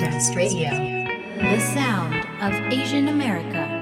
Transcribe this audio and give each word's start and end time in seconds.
Radio, 0.00 0.70
the 1.36 1.60
sound 1.60 2.14
of 2.40 2.72
Asian 2.72 3.08
America. 3.08 3.79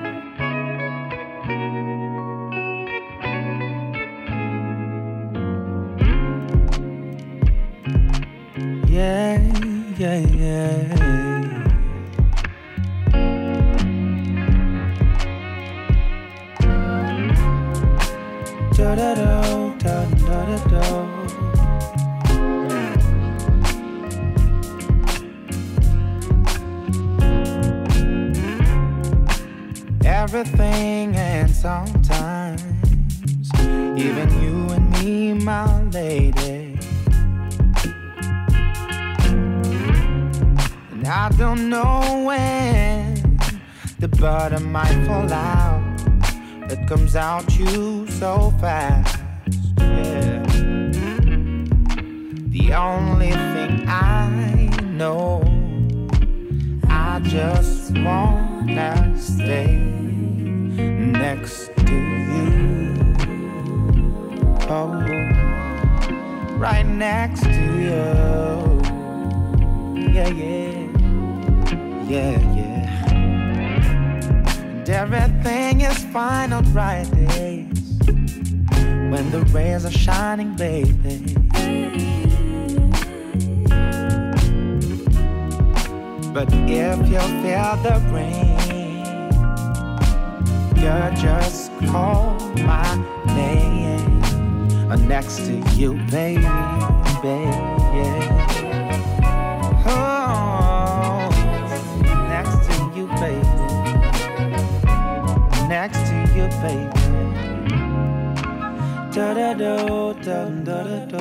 Do, 109.59 110.15
da 110.23 110.45
da 110.63 110.85
do. 111.11 111.19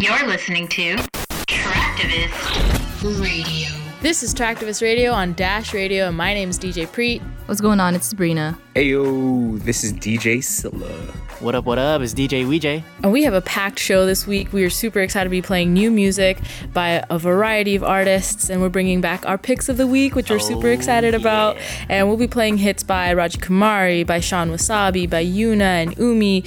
You're 0.00 0.26
listening 0.26 0.68
to 0.68 0.96
Traktivist 1.46 3.20
Radio. 3.20 3.57
This 4.00 4.22
is 4.22 4.32
Traktivist 4.32 4.80
Radio 4.80 5.10
on 5.10 5.32
Dash 5.32 5.74
Radio, 5.74 6.06
and 6.06 6.16
my 6.16 6.32
name 6.32 6.50
is 6.50 6.56
DJ 6.56 6.86
Preet. 6.86 7.20
What's 7.46 7.60
going 7.60 7.80
on? 7.80 7.96
It's 7.96 8.06
Sabrina. 8.06 8.56
Hey 8.76 8.90
yo, 8.90 9.56
this 9.56 9.82
is 9.82 9.92
DJ 9.92 10.42
Silla. 10.42 10.88
What 11.40 11.54
up, 11.54 11.66
what 11.66 11.78
up? 11.78 12.02
It's 12.02 12.14
DJ 12.14 12.44
Weejay. 12.44 12.82
And 13.04 13.12
we 13.12 13.22
have 13.22 13.32
a 13.32 13.40
packed 13.40 13.78
show 13.78 14.04
this 14.06 14.26
week. 14.26 14.52
We 14.52 14.64
are 14.64 14.70
super 14.70 14.98
excited 14.98 15.26
to 15.26 15.30
be 15.30 15.40
playing 15.40 15.72
new 15.72 15.88
music 15.88 16.38
by 16.72 17.04
a 17.08 17.16
variety 17.16 17.76
of 17.76 17.84
artists, 17.84 18.50
and 18.50 18.60
we're 18.60 18.68
bringing 18.70 19.00
back 19.00 19.24
our 19.24 19.38
picks 19.38 19.68
of 19.68 19.76
the 19.76 19.86
week, 19.86 20.16
which 20.16 20.30
we're 20.30 20.40
super 20.40 20.66
Oh, 20.66 20.72
excited 20.72 21.14
about. 21.14 21.56
And 21.88 22.08
we'll 22.08 22.16
be 22.16 22.26
playing 22.26 22.56
hits 22.56 22.82
by 22.82 23.12
Raja 23.14 23.38
Kumari, 23.38 24.04
by 24.04 24.18
Shawn 24.18 24.50
Wasabi, 24.50 25.08
by 25.08 25.24
Yuna 25.24 25.60
and 25.60 25.96
Umi, 25.96 26.42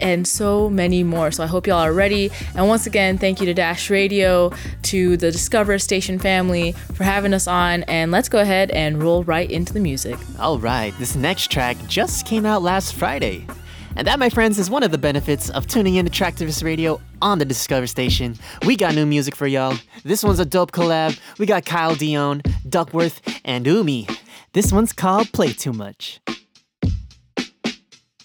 and 0.00 0.26
so 0.26 0.68
many 0.68 1.04
more. 1.04 1.30
So 1.30 1.44
I 1.44 1.46
hope 1.46 1.68
y'all 1.68 1.78
are 1.78 1.92
ready. 1.92 2.32
And 2.56 2.66
once 2.66 2.84
again, 2.84 3.18
thank 3.18 3.38
you 3.38 3.46
to 3.46 3.54
Dash 3.54 3.90
Radio, 3.90 4.52
to 4.82 5.16
the 5.18 5.30
Discover 5.30 5.78
Station 5.78 6.18
family 6.18 6.72
for 6.94 7.04
having 7.04 7.32
us 7.32 7.46
on. 7.46 7.84
And 7.84 8.10
let's 8.10 8.28
go 8.28 8.40
ahead 8.40 8.72
and 8.72 9.00
roll 9.00 9.22
right 9.22 9.48
into 9.48 9.72
the 9.72 9.80
music. 9.80 10.18
All 10.40 10.58
right, 10.58 10.92
this 10.98 11.14
next 11.14 11.52
track 11.52 11.76
just 11.86 12.26
came 12.26 12.44
out 12.44 12.62
last 12.62 12.94
Friday. 12.96 13.46
And 13.94 14.06
that, 14.06 14.18
my 14.18 14.30
friends, 14.30 14.58
is 14.58 14.70
one 14.70 14.82
of 14.82 14.90
the 14.90 14.98
benefits 14.98 15.50
of 15.50 15.66
tuning 15.66 15.96
in 15.96 16.06
to 16.06 16.10
Traktivist 16.10 16.64
Radio 16.64 17.00
on 17.20 17.38
the 17.38 17.44
Discover 17.44 17.86
Station. 17.86 18.36
We 18.64 18.76
got 18.76 18.94
new 18.94 19.04
music 19.04 19.36
for 19.36 19.46
y'all. 19.46 19.76
This 20.02 20.22
one's 20.22 20.40
a 20.40 20.44
dope 20.44 20.72
collab. 20.72 21.18
We 21.38 21.46
got 21.46 21.66
Kyle 21.66 21.94
Dion, 21.94 22.42
Duckworth, 22.68 23.20
and 23.44 23.66
Umi. 23.66 24.08
This 24.54 24.72
one's 24.72 24.92
called 24.92 25.30
Play 25.32 25.52
Too 25.52 25.72
Much. 25.72 26.20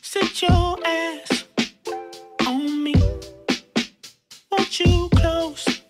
Sit 0.01 0.41
your 0.41 0.77
ass 0.85 1.45
on 2.45 2.83
me. 2.83 2.95
Want 4.51 4.79
you 4.79 5.09
close? 5.15 5.81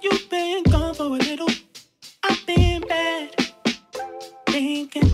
You've 0.00 0.30
been 0.30 0.62
gone 0.64 0.94
for 0.94 1.04
a 1.04 1.08
little. 1.08 1.48
I've 2.22 2.46
been 2.46 2.82
bad. 2.82 3.34
Thinking 4.46 5.10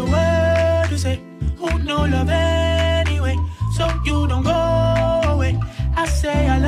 A 0.00 0.04
word 0.04 0.88
to 0.88 0.98
say. 0.98 1.20
Who 1.58 1.78
know 1.80 2.06
love 2.06 2.30
anyway? 2.30 3.36
So 3.76 3.84
you 4.04 4.26
don't 4.26 4.42
go 4.42 4.60
away. 5.32 5.60
I 5.94 6.06
say 6.06 6.48
I 6.48 6.58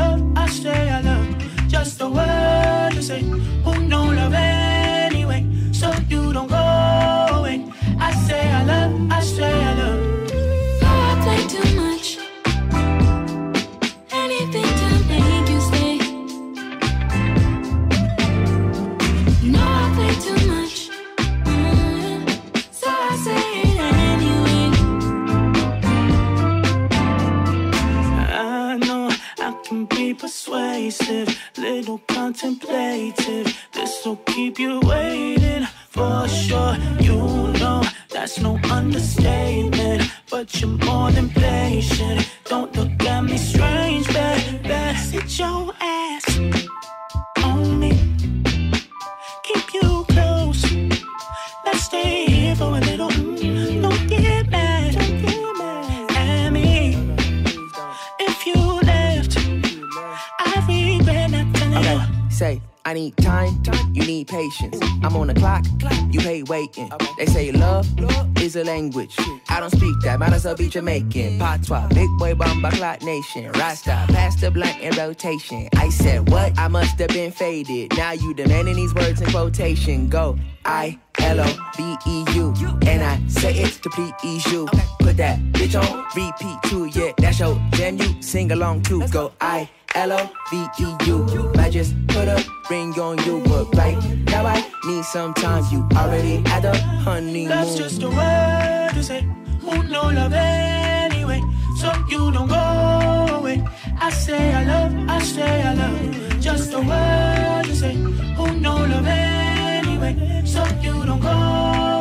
Jamaican. 70.72 71.38
Patois, 71.38 71.86
big 71.88 72.08
boy 72.18 72.34
bomba 72.34 72.70
clock 72.70 73.02
nation. 73.02 73.52
Rasta, 73.52 74.06
pass 74.08 74.40
the 74.40 74.50
blunt 74.50 74.80
in 74.80 74.96
rotation. 74.96 75.68
I 75.76 75.90
said, 75.90 76.30
what? 76.30 76.58
I 76.58 76.68
must 76.68 76.98
have 76.98 77.10
been 77.10 77.30
faded. 77.30 77.92
Now 77.94 78.12
you 78.12 78.32
demanding 78.32 78.76
these 78.76 78.94
words 78.94 79.20
in 79.20 79.30
quotation. 79.30 80.08
Go, 80.08 80.38
I 80.64 80.98
L 81.18 81.40
O 81.40 81.44
V 81.76 81.96
E 82.06 82.24
U. 82.36 82.54
And 82.86 83.02
I 83.02 83.20
say 83.28 83.52
it 83.52 83.82
to 83.82 83.90
please 83.90 84.46
you. 84.46 84.66
Put 85.00 85.18
that 85.18 85.38
bitch 85.52 85.78
on 85.78 86.06
repeat 86.16 86.56
too, 86.70 86.86
yeah, 86.98 87.12
that's 87.18 87.38
your 87.38 87.60
jam. 87.72 87.98
You 87.98 88.22
sing 88.22 88.50
along 88.50 88.84
too. 88.84 89.06
Go 89.08 89.32
I 89.42 89.68
L 89.94 90.12
O 90.12 90.30
V 90.50 90.66
E 90.80 90.96
U. 91.06 91.52
I 91.58 91.68
just 91.68 91.94
put 92.08 92.28
a 92.28 92.42
ring 92.70 92.98
on 92.98 93.18
you, 93.26 93.42
but 93.44 93.74
right 93.76 94.02
now 94.24 94.46
I 94.46 94.66
need 94.86 95.04
some 95.04 95.34
time. 95.34 95.64
You 95.70 95.86
already 95.98 96.36
had 96.48 96.64
a 96.64 96.74
honeymoon. 96.78 97.48
That's 97.48 97.76
just 97.76 98.02
a 98.02 98.08
word 98.08 98.90
to 98.94 99.02
say. 99.02 99.41
Who 99.62 99.82
know 99.84 100.10
love 100.10 100.32
anyway? 100.32 101.40
So 101.76 101.92
you 102.08 102.32
don't 102.32 102.48
go 102.48 103.36
away. 103.38 103.64
I 104.00 104.10
say 104.10 104.52
I 104.52 104.64
love, 104.64 104.92
I 105.08 105.18
say 105.20 105.62
I 105.62 105.74
love. 105.74 106.40
Just 106.40 106.72
a 106.74 106.80
word 106.80 107.64
to 107.66 107.74
say. 107.76 107.94
Who 108.36 108.46
know 108.60 108.76
love 108.92 109.06
anyway? 109.06 110.42
So 110.44 110.64
you 110.82 111.04
don't 111.06 111.20
go 111.20 111.91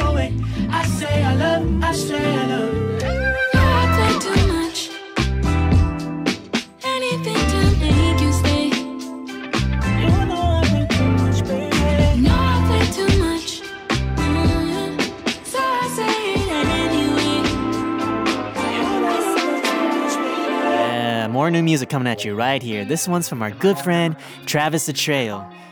new 21.62 21.66
music 21.66 21.90
coming 21.90 22.08
at 22.08 22.26
you 22.26 22.34
right 22.34 22.64
here. 22.64 22.84
This 22.84 23.08
one's 23.08 23.30
from 23.30 23.44
our 23.44 23.52
good 23.52 23.78
friend 23.78 24.16
Travis 24.48 24.88
the 24.88 24.94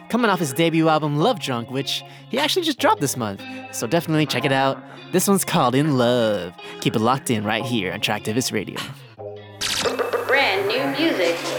coming 0.09 0.29
off 0.29 0.39
his 0.39 0.53
debut 0.53 0.87
album 0.87 1.17
Love 1.17 1.39
Drunk, 1.39 1.71
which 1.71 2.03
he 2.29 2.37
actually 2.37 2.63
just 2.63 2.77
dropped 2.77 3.01
this 3.01 3.17
month. 3.17 3.41
So 3.71 3.87
definitely 3.87 4.27
check 4.27 4.45
it 4.45 4.51
out. 4.51 4.81
This 5.11 5.27
one's 5.27 5.43
called 5.43 5.73
In 5.73 5.97
Love. 5.97 6.53
Keep 6.81 6.95
it 6.95 6.99
locked 6.99 7.31
in 7.31 7.43
right 7.43 7.65
here 7.65 7.91
on 7.91 8.01
Traktivist 8.01 8.51
Radio. 8.51 8.79
Brand 10.27 10.67
new 10.67 10.85
music. 10.99 11.58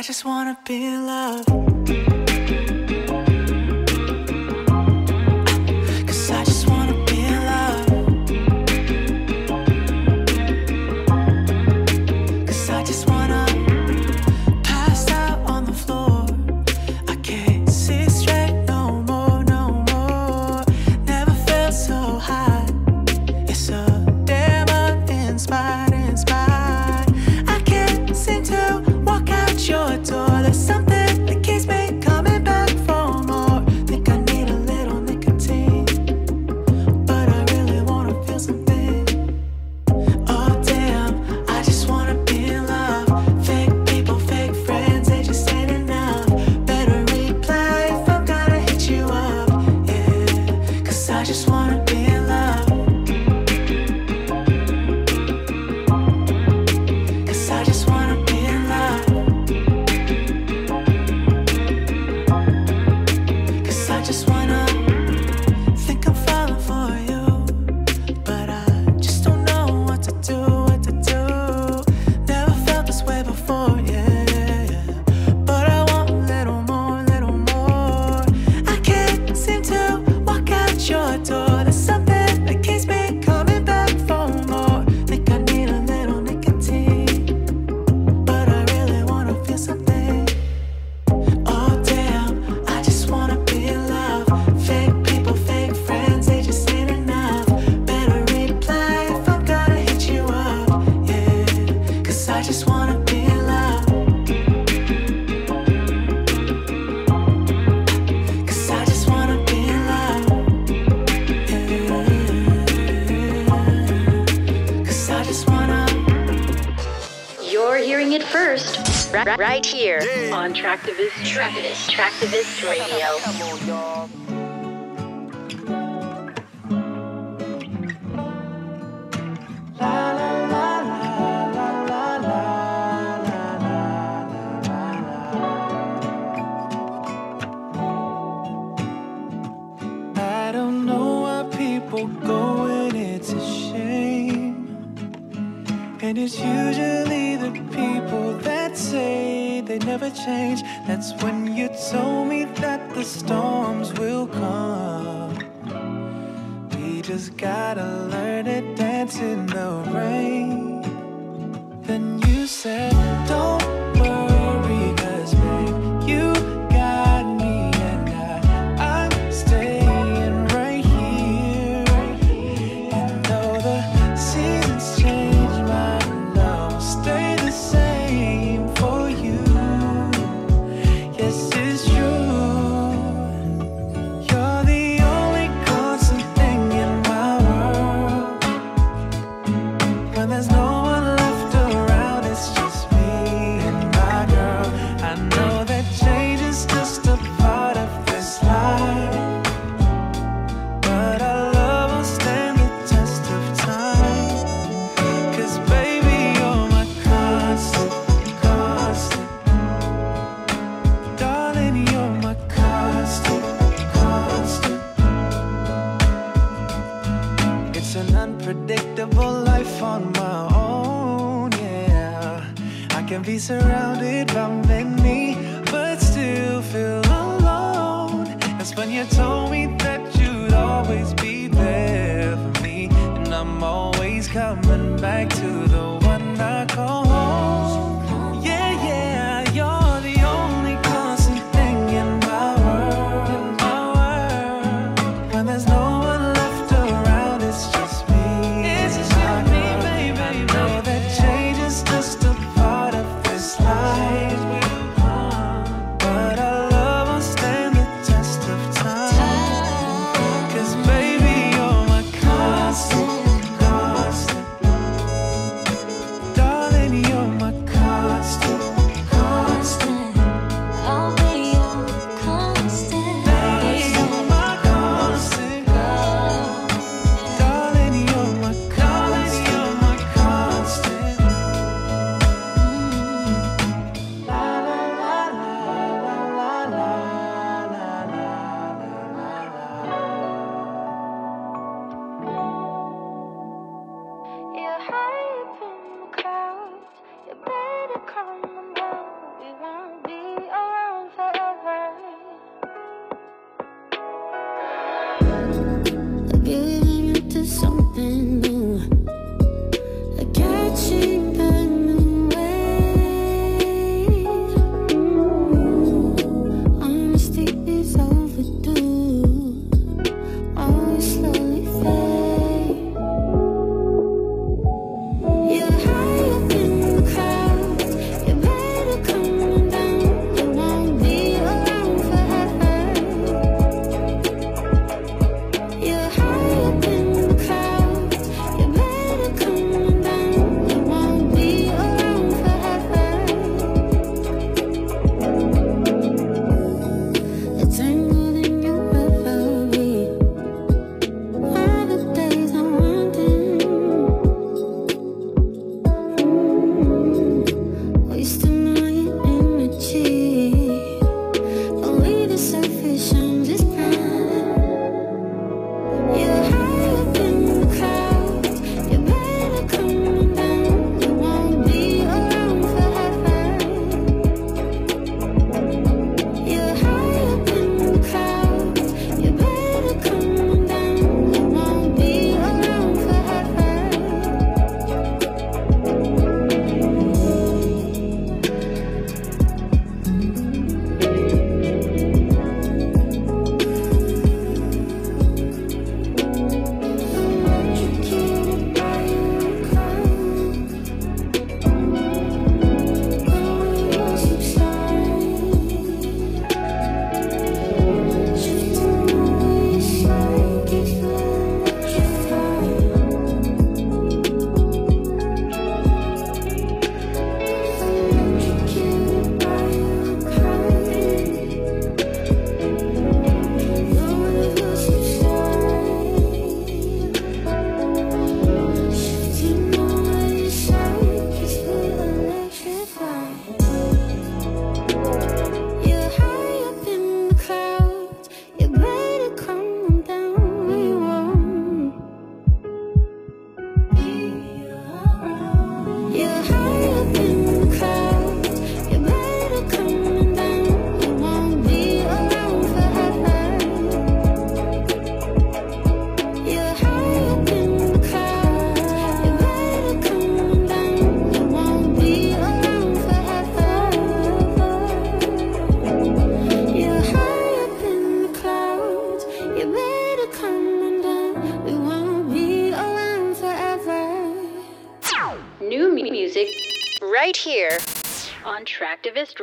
I 0.00 0.02
just 0.02 0.24
wanna 0.24 0.56
be 0.64 0.86
in 0.86 1.04
love. 1.06 1.79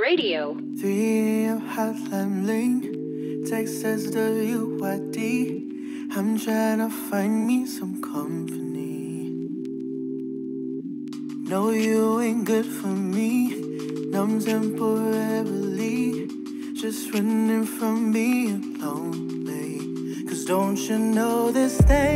Radio. 0.07 0.55
3am 0.79 1.59
hotline 1.75 2.45
Link, 2.45 2.81
Texas 3.49 4.07
WYD. 4.15 5.19
I'm 6.15 6.39
trying 6.39 6.79
to 6.79 6.89
find 7.09 7.45
me 7.45 7.65
some 7.65 8.01
company. 8.01 9.49
No, 11.51 11.71
you 11.71 12.21
ain't 12.21 12.45
good 12.45 12.65
for 12.65 12.95
me. 13.17 13.31
Numb 14.13 14.39
temporarily. 14.39 16.29
Just 16.73 17.13
running 17.13 17.65
from 17.65 18.13
being 18.13 18.79
lonely. 18.79 19.73
Cause 20.25 20.45
don't 20.45 20.79
you 20.87 20.99
know 20.99 21.51
this 21.51 21.75
thing? 21.81 22.06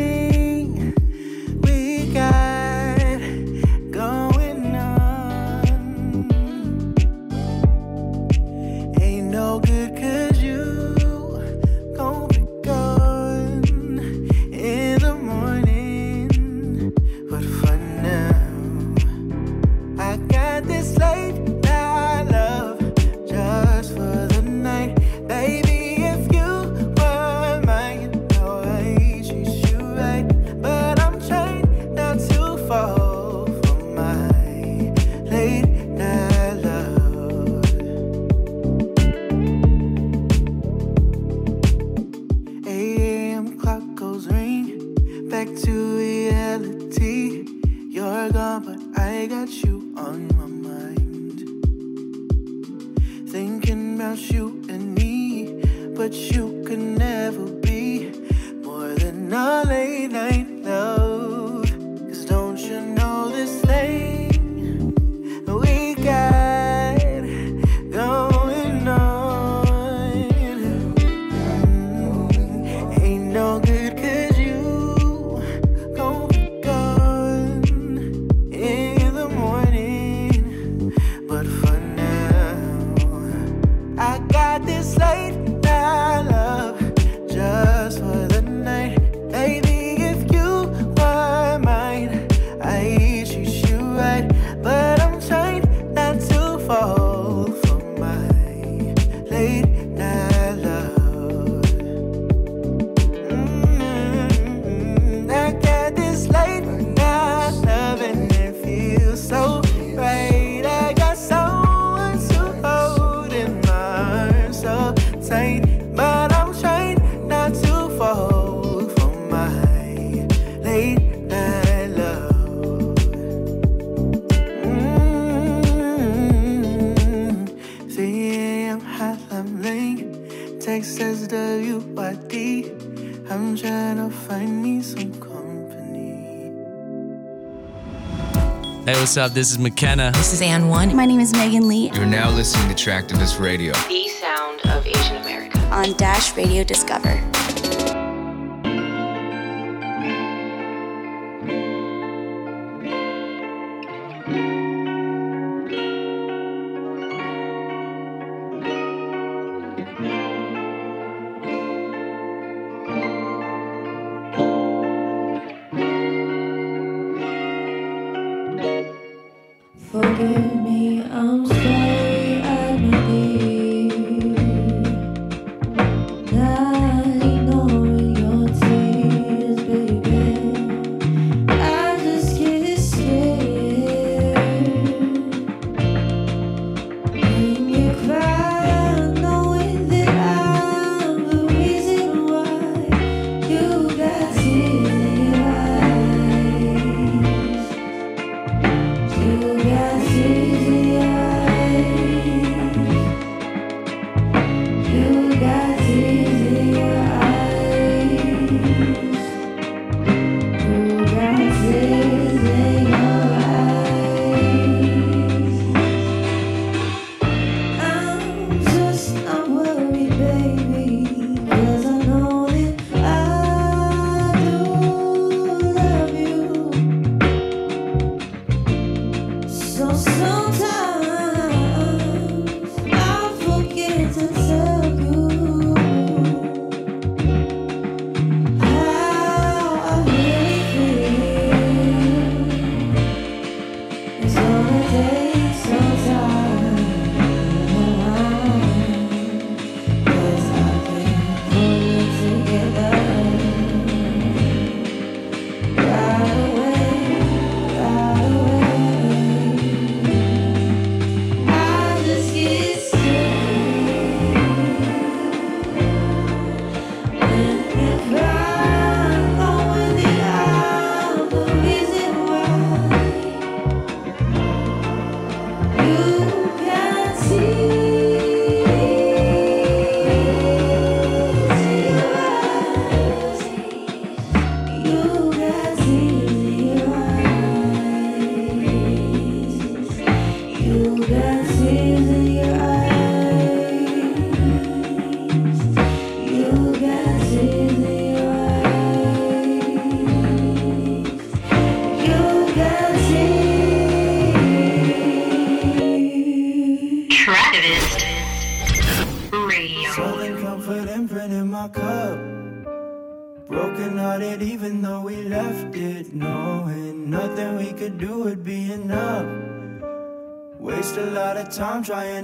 what's 139.02 139.18
up? 139.18 139.32
This 139.32 139.50
is 139.50 139.58
McKenna. 139.58 140.12
This 140.14 140.32
is 140.32 140.44
Ann 140.44 140.68
One. 140.68 140.96
My 140.96 141.08
name 141.08 141.20
is 141.20 141.34
Megan 141.34 141.68
Lee. 141.68 141.90
You're 141.96 142.06
now 142.06 142.30
listening 142.30 142.74
to 142.74 142.76
Traktivist 142.76 143.40
Radio, 143.40 143.74
the 143.74 144.08
sound 144.10 144.62
of 144.66 144.86
Asian 144.86 145.18
America. 145.18 145.58
On 145.72 145.92
Dash 145.94 146.38
Radio 146.38 146.64
Discover. 146.64 147.31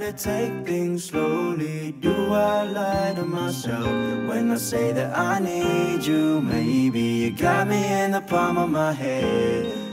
to 0.07 0.13
take 0.13 0.65
things 0.65 1.05
slowly. 1.05 1.91
Do 1.99 2.33
I 2.33 2.63
lie 2.63 3.13
to 3.15 3.25
myself 3.25 3.85
when 4.29 4.51
I 4.51 4.57
say 4.57 4.91
that 4.93 5.17
I 5.17 5.39
need 5.39 6.05
you? 6.05 6.41
Maybe 6.41 7.01
you 7.21 7.31
got 7.31 7.67
me 7.67 7.81
in 8.01 8.11
the 8.11 8.21
palm 8.21 8.57
of 8.57 8.69
my 8.69 8.93
hand 8.93 9.87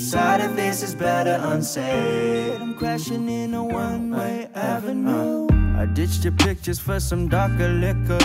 decide 0.00 0.40
if 0.40 0.56
this 0.56 0.82
is 0.82 0.94
better 0.94 1.38
unsaid. 1.52 2.60
I'm 2.60 2.74
crashing 2.74 3.28
in 3.28 3.52
a 3.54 3.62
one 3.62 4.10
way 4.10 4.48
avenue. 4.54 5.46
I 5.76 5.84
ditched 5.86 6.24
your 6.24 6.32
pictures 6.32 6.78
for 6.78 6.98
some 6.98 7.28
darker 7.28 7.68
liquor. 7.68 8.18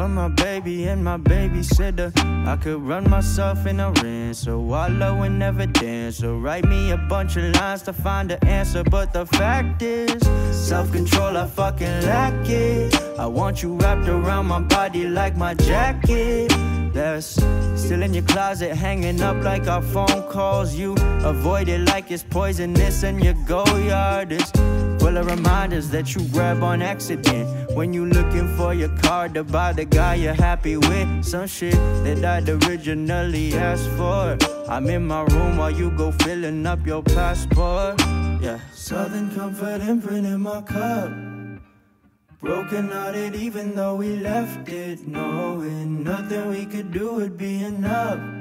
You 0.00 0.04
were 0.04 0.08
my 0.08 0.28
baby 0.28 0.88
and 0.88 1.04
my 1.04 1.18
babysitter. 1.18 2.10
I 2.46 2.56
could 2.56 2.80
run 2.80 3.10
myself 3.10 3.66
in 3.66 3.80
a 3.80 3.92
ring, 4.02 4.32
so 4.32 4.58
wallow 4.58 5.24
in 5.24 5.38
dance. 5.38 6.16
So 6.16 6.38
write 6.38 6.64
me 6.64 6.92
a 6.92 6.96
bunch 6.96 7.36
of 7.36 7.54
lines 7.56 7.82
to 7.82 7.92
find 7.92 8.30
the 8.30 8.42
answer. 8.46 8.82
But 8.82 9.12
the 9.12 9.26
fact 9.26 9.82
is, 9.82 10.22
self 10.56 10.90
control, 10.90 11.36
I 11.36 11.46
fucking 11.46 12.00
lack 12.06 12.48
it. 12.48 12.98
I 13.18 13.26
want 13.26 13.62
you 13.62 13.74
wrapped 13.74 14.08
around 14.08 14.46
my 14.46 14.60
body 14.60 15.06
like 15.06 15.36
my 15.36 15.52
jacket. 15.52 16.50
That's 16.94 17.26
still 17.76 18.02
in 18.02 18.14
your 18.14 18.24
closet, 18.24 18.74
hanging 18.74 19.20
up 19.20 19.44
like 19.44 19.66
our 19.68 19.82
phone 19.82 20.22
calls. 20.30 20.74
You 20.74 20.94
avoid 21.24 21.68
it 21.68 21.80
like 21.80 22.10
it's 22.10 22.22
poisonous, 22.22 23.02
and 23.02 23.22
your 23.22 23.34
go 23.46 23.66
yard 23.76 24.32
is 24.32 24.50
full 24.98 25.18
of 25.18 25.26
reminders 25.26 25.90
that 25.90 26.14
you 26.14 26.26
grab 26.28 26.62
on 26.62 26.80
accident. 26.80 27.59
When 27.74 27.94
you 27.94 28.04
looking 28.06 28.48
for 28.56 28.74
your 28.74 28.88
card 28.98 29.34
to 29.34 29.44
buy 29.44 29.72
the 29.72 29.84
guy 29.84 30.16
you're 30.16 30.34
happy 30.34 30.76
with, 30.76 31.24
some 31.24 31.46
shit 31.46 31.74
that 32.04 32.24
I'd 32.24 32.48
originally 32.48 33.54
asked 33.54 33.88
for. 33.90 34.36
I'm 34.68 34.88
in 34.88 35.06
my 35.06 35.22
room 35.22 35.56
while 35.56 35.70
you 35.70 35.90
go 35.92 36.10
filling 36.12 36.66
up 36.66 36.84
your 36.86 37.02
passport. 37.02 38.00
Yeah, 38.40 38.58
Southern 38.72 39.30
Comfort 39.34 39.80
imprint 39.82 40.26
in 40.26 40.40
my 40.40 40.62
cup. 40.62 41.10
Broken 42.40 42.88
hearted, 42.88 43.36
even 43.36 43.74
though 43.74 43.96
we 43.96 44.16
left 44.16 44.68
it, 44.68 45.06
knowing 45.06 46.02
nothing 46.02 46.48
we 46.48 46.66
could 46.66 46.90
do 46.90 47.14
would 47.14 47.36
be 47.36 47.62
enough. 47.62 48.39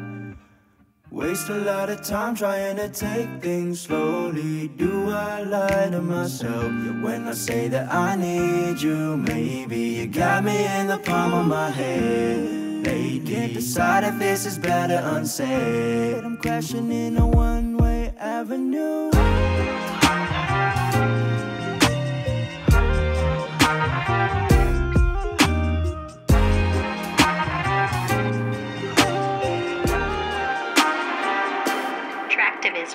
Waste 1.11 1.49
a 1.49 1.55
lot 1.55 1.89
of 1.89 2.03
time 2.03 2.35
trying 2.35 2.75
to 2.75 2.87
take 2.87 3.41
things 3.41 3.81
slowly. 3.81 4.67
Do 4.67 5.09
I 5.09 5.41
lie 5.41 5.89
to 5.89 6.01
myself 6.03 6.71
when 7.01 7.27
I 7.27 7.33
say 7.33 7.67
that 7.67 7.91
I 7.91 8.15
need 8.15 8.79
you? 8.79 9.17
Maybe 9.17 9.79
you 9.79 10.05
got 10.05 10.43
me 10.43 10.67
in 10.79 10.85
the 10.85 10.99
palm 10.99 11.33
of 11.33 11.47
my 11.47 11.71
hand. 11.71 12.85
Lady, 12.85 13.19
can't 13.21 13.55
decide 13.55 14.03
if 14.03 14.19
this 14.19 14.45
is 14.45 14.59
better 14.59 15.01
unsaid. 15.03 16.23
I'm 16.23 16.37
crashing 16.37 16.91
in 16.91 17.17
a 17.17 17.25
one 17.25 17.77
way 17.77 18.13
avenue. 18.19 19.09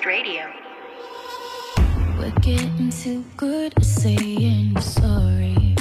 Radio. 0.05 0.43
We're 2.19 2.29
getting 2.41 2.91
too 2.91 3.23
good 3.37 3.73
at 3.75 3.83
saying 3.83 4.79
sorry. 4.79 5.75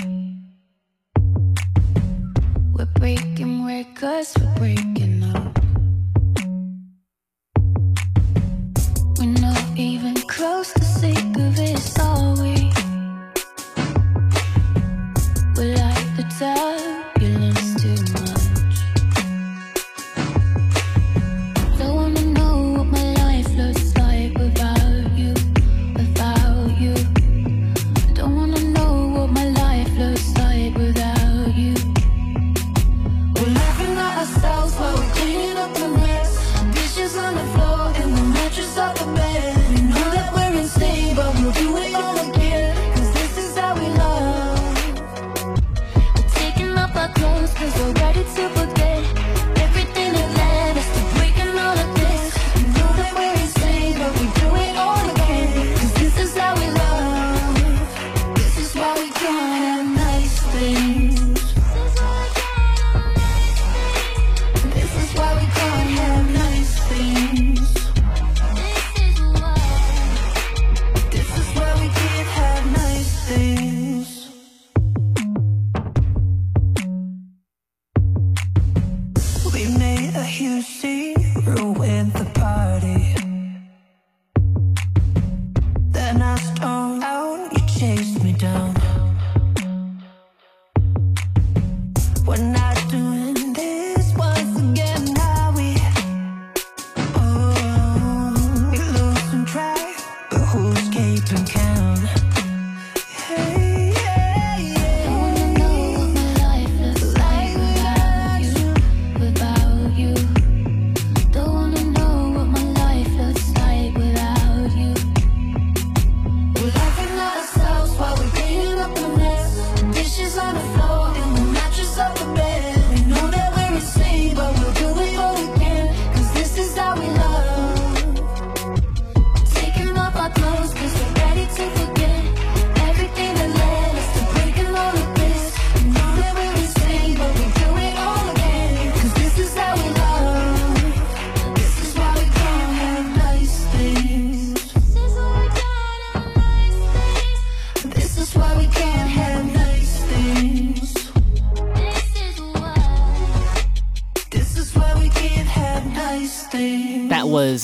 We're 2.72 2.86
breaking 2.94 3.66
records, 3.66 4.34
we're 4.40 4.54
breaking 4.54 5.24
up. 5.24 5.58
We're 9.18 9.38
not 9.40 9.62
even 9.76 10.14
close 10.14 10.72
to 10.72 10.84
sick 10.84 11.36
of 11.36 11.58
it, 11.58 12.00
are 12.00 12.34
we? 12.40 12.72
We 15.56 15.74
like 15.76 16.16
the 16.16 16.24
turbulence 16.38 16.73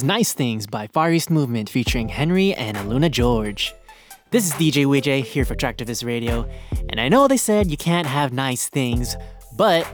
Nice 0.02 0.32
Things 0.32 0.66
by 0.66 0.86
Far 0.88 1.12
East 1.12 1.30
Movement 1.30 1.68
featuring 1.68 2.08
Henry 2.08 2.54
and 2.54 2.76
Aluna 2.76 3.10
George. 3.10 3.74
This 4.30 4.46
is 4.46 4.52
DJ 4.54 4.86
Wijay 4.86 5.24
here 5.24 5.44
for 5.44 5.54
Traktivist 5.54 6.04
Radio, 6.04 6.48
and 6.88 7.00
I 7.00 7.08
know 7.08 7.26
they 7.26 7.36
said 7.36 7.70
you 7.70 7.76
can't 7.76 8.06
have 8.06 8.32
nice 8.32 8.68
things, 8.68 9.16
but 9.56 9.86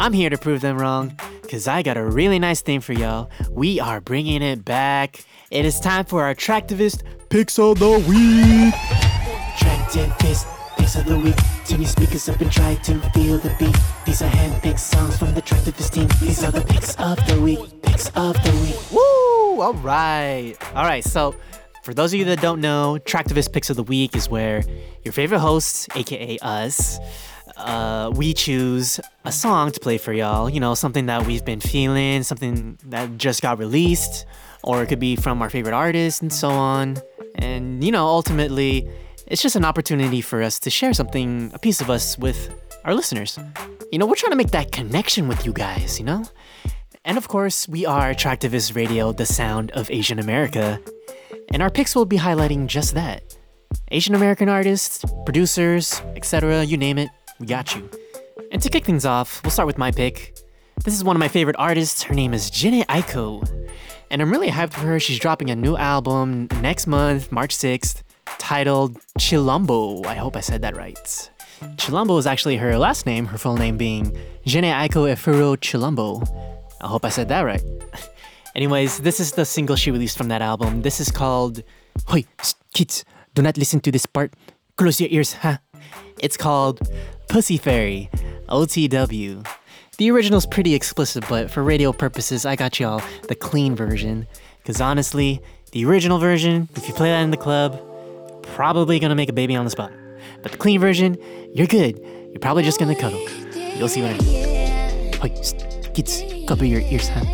I'm 0.00 0.12
here 0.12 0.30
to 0.30 0.38
prove 0.38 0.60
them 0.62 0.78
wrong, 0.78 1.18
because 1.42 1.68
I 1.68 1.82
got 1.82 1.96
a 1.96 2.04
really 2.04 2.38
nice 2.38 2.62
thing 2.62 2.80
for 2.80 2.92
y'all. 2.92 3.30
We 3.50 3.80
are 3.80 4.00
bringing 4.00 4.42
it 4.42 4.64
back. 4.64 5.24
It 5.50 5.64
is 5.64 5.78
time 5.80 6.06
for 6.06 6.22
our 6.22 6.34
Traktivist 6.34 7.02
Picks 7.28 7.58
of 7.58 7.78
the 7.78 7.90
Week. 8.08 8.74
Traktivist 9.58 10.61
Picks 10.82 10.96
of 10.96 11.04
the 11.04 11.16
Week. 11.16 11.36
Turn 11.64 11.80
your 11.80 11.88
speakers 11.88 12.28
up 12.28 12.40
and 12.40 12.50
try 12.50 12.74
to 12.74 12.98
feel 13.10 13.38
the 13.38 13.54
beat. 13.56 13.76
These 14.04 14.20
are 14.20 14.26
hand-picked 14.26 14.80
songs 14.80 15.16
from 15.16 15.32
the 15.32 15.40
Traktivist 15.40 15.92
team. 15.92 16.08
These 16.20 16.42
are 16.42 16.50
the 16.50 16.60
picks 16.60 16.96
of 16.96 17.24
the 17.28 17.40
week. 17.40 17.60
Picks 17.82 18.08
of 18.16 18.34
the 18.42 18.50
week. 18.64 18.90
Woo! 18.90 19.60
All 19.60 19.74
right. 19.74 20.56
All 20.74 20.82
right. 20.82 21.04
So, 21.04 21.36
for 21.84 21.94
those 21.94 22.12
of 22.12 22.18
you 22.18 22.24
that 22.24 22.40
don't 22.40 22.60
know, 22.60 22.98
Traktivist 23.04 23.52
Picks 23.52 23.70
of 23.70 23.76
the 23.76 23.84
Week 23.84 24.16
is 24.16 24.28
where 24.28 24.64
your 25.04 25.12
favorite 25.12 25.38
hosts, 25.38 25.86
aka 25.94 26.36
us, 26.42 26.98
uh, 27.56 28.10
we 28.16 28.34
choose 28.34 28.98
a 29.24 29.30
song 29.30 29.70
to 29.70 29.78
play 29.78 29.98
for 29.98 30.12
y'all. 30.12 30.50
You 30.50 30.58
know, 30.58 30.74
something 30.74 31.06
that 31.06 31.24
we've 31.28 31.44
been 31.44 31.60
feeling, 31.60 32.24
something 32.24 32.76
that 32.86 33.18
just 33.18 33.40
got 33.40 33.60
released, 33.60 34.26
or 34.64 34.82
it 34.82 34.88
could 34.88 34.98
be 34.98 35.14
from 35.14 35.42
our 35.42 35.48
favorite 35.48 35.74
artist 35.74 36.22
and 36.22 36.32
so 36.32 36.48
on. 36.50 36.96
And, 37.36 37.84
you 37.84 37.92
know, 37.92 38.04
ultimately, 38.04 38.90
it's 39.26 39.42
just 39.42 39.56
an 39.56 39.64
opportunity 39.64 40.20
for 40.20 40.42
us 40.42 40.58
to 40.60 40.70
share 40.70 40.92
something, 40.92 41.50
a 41.54 41.58
piece 41.58 41.80
of 41.80 41.90
us 41.90 42.18
with 42.18 42.54
our 42.84 42.94
listeners. 42.94 43.38
You 43.90 43.98
know, 43.98 44.06
we're 44.06 44.16
trying 44.16 44.32
to 44.32 44.36
make 44.36 44.50
that 44.50 44.72
connection 44.72 45.28
with 45.28 45.46
you 45.46 45.52
guys, 45.52 45.98
you 45.98 46.04
know? 46.04 46.24
And 47.04 47.18
of 47.18 47.28
course, 47.28 47.68
we 47.68 47.84
are 47.84 48.12
Attractivist 48.12 48.76
Radio, 48.76 49.12
the 49.12 49.26
sound 49.26 49.70
of 49.72 49.90
Asian 49.90 50.18
America. 50.18 50.80
And 51.52 51.62
our 51.62 51.70
picks 51.70 51.94
will 51.94 52.04
be 52.04 52.18
highlighting 52.18 52.66
just 52.66 52.94
that. 52.94 53.36
Asian 53.90 54.14
American 54.14 54.48
artists, 54.48 55.04
producers, 55.24 56.00
etc., 56.16 56.64
you 56.64 56.76
name 56.76 56.98
it, 56.98 57.08
we 57.38 57.46
got 57.46 57.74
you. 57.74 57.88
And 58.50 58.60
to 58.62 58.68
kick 58.68 58.84
things 58.84 59.06
off, 59.06 59.42
we'll 59.42 59.50
start 59.50 59.66
with 59.66 59.78
my 59.78 59.90
pick. 59.90 60.38
This 60.84 60.94
is 60.94 61.04
one 61.04 61.16
of 61.16 61.20
my 61.20 61.28
favorite 61.28 61.56
artists. 61.58 62.02
Her 62.02 62.14
name 62.14 62.34
is 62.34 62.50
Jhené 62.50 62.84
Aiko. 62.86 63.48
And 64.10 64.20
I'm 64.20 64.30
really 64.30 64.50
hyped 64.50 64.72
for 64.72 64.80
her. 64.80 65.00
She's 65.00 65.18
dropping 65.18 65.50
a 65.50 65.56
new 65.56 65.76
album 65.76 66.48
next 66.60 66.86
month, 66.86 67.32
March 67.32 67.56
6th, 67.56 68.02
titled 68.26 68.98
Chilombo. 69.18 70.04
I 70.06 70.14
hope 70.14 70.36
I 70.36 70.40
said 70.40 70.62
that 70.62 70.76
right. 70.76 71.30
Chilombo 71.76 72.18
is 72.18 72.26
actually 72.26 72.56
her 72.56 72.76
last 72.76 73.06
name, 73.06 73.26
her 73.26 73.38
full 73.38 73.56
name 73.56 73.76
being 73.76 74.10
Jhené 74.46 74.72
Aiko 74.72 75.10
Efuro 75.12 75.56
Chilombo. 75.56 76.26
I 76.80 76.88
hope 76.88 77.04
I 77.04 77.08
said 77.08 77.28
that 77.28 77.42
right. 77.42 77.62
Anyways, 78.54 78.98
this 78.98 79.20
is 79.20 79.32
the 79.32 79.44
single 79.44 79.76
she 79.76 79.90
released 79.90 80.18
from 80.18 80.28
that 80.28 80.42
album. 80.42 80.82
This 80.82 81.00
is 81.00 81.10
called. 81.10 81.62
Hoi, 82.06 82.24
kids, 82.74 83.04
do 83.34 83.42
not 83.42 83.56
listen 83.56 83.80
to 83.80 83.92
this 83.92 84.06
part. 84.06 84.34
Close 84.76 85.00
your 85.00 85.10
ears, 85.10 85.34
huh? 85.34 85.58
It's 86.18 86.36
called 86.36 86.80
Pussy 87.28 87.56
Fairy, 87.56 88.10
OTW. 88.48 89.46
The 89.98 90.10
original's 90.10 90.46
pretty 90.46 90.74
explicit, 90.74 91.24
but 91.28 91.50
for 91.50 91.62
radio 91.62 91.92
purposes, 91.92 92.44
I 92.44 92.56
got 92.56 92.80
y'all 92.80 93.02
the 93.28 93.34
clean 93.34 93.76
version. 93.76 94.26
Because 94.58 94.80
honestly, 94.80 95.40
the 95.72 95.84
original 95.84 96.18
version, 96.18 96.68
if 96.76 96.88
you 96.88 96.94
play 96.94 97.10
that 97.10 97.22
in 97.22 97.30
the 97.30 97.36
club, 97.36 97.80
probably 98.52 98.98
gonna 98.98 99.14
make 99.14 99.28
a 99.28 99.32
baby 99.32 99.56
on 99.56 99.64
the 99.64 99.70
spot. 99.70 99.92
But 100.42 100.52
the 100.52 100.58
clean 100.58 100.80
version, 100.80 101.16
you're 101.52 101.66
good. 101.66 101.98
You're 102.30 102.40
probably 102.40 102.62
just 102.62 102.78
gonna 102.78 102.94
cuddle. 102.94 103.26
You'll 103.54 103.88
see 103.88 104.02
what 104.02 104.12
I 104.12 104.18
mean. 104.18 105.12
Hoi, 105.14 105.28
kids, 105.94 106.22
cover 106.46 106.64
your 106.64 106.80
ears, 106.80 107.08
huh? 107.08 107.24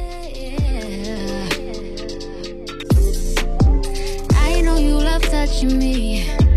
Touching 5.30 5.78
me. 5.78 6.47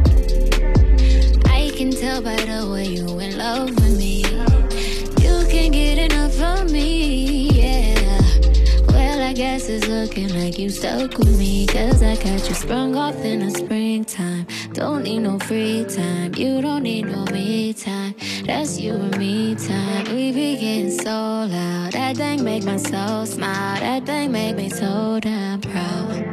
Looking 10.01 10.33
like 10.33 10.57
you 10.57 10.67
stuck 10.67 11.15
with 11.19 11.37
me. 11.37 11.67
Cause 11.67 12.01
I 12.01 12.15
got 12.15 12.49
you 12.49 12.55
sprung 12.55 12.95
off 12.95 13.15
in 13.23 13.39
the 13.39 13.51
springtime. 13.51 14.47
Don't 14.73 15.03
need 15.03 15.19
no 15.19 15.37
free 15.37 15.85
time. 15.85 16.33
You 16.35 16.59
don't 16.61 16.81
need 16.81 17.05
no 17.05 17.23
me 17.25 17.73
time. 17.73 18.15
That's 18.45 18.79
you 18.79 18.93
and 18.95 19.15
me 19.19 19.53
time. 19.53 20.05
We 20.05 20.31
be 20.31 20.57
getting 20.57 20.89
so 20.89 21.45
loud. 21.55 21.91
That 21.91 22.17
thing 22.17 22.43
make 22.43 22.63
my 22.63 22.77
soul 22.77 23.27
smile. 23.27 23.79
That 23.79 24.05
thing 24.07 24.31
make 24.31 24.55
me 24.55 24.69
so 24.69 25.19
damn 25.21 25.61
proud. 25.61 26.25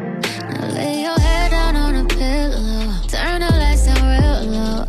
Now 0.51 0.69
lay 0.79 1.03
your 1.03 1.19
head 1.21 1.51
down 1.51 1.77
on 1.77 1.97
a 1.97 2.05
pillow. 2.07 2.95
Turn 3.09 3.41
the 3.43 3.53
lights 3.53 3.85
down 3.85 4.03
real 4.13 4.53
low. 4.55 4.88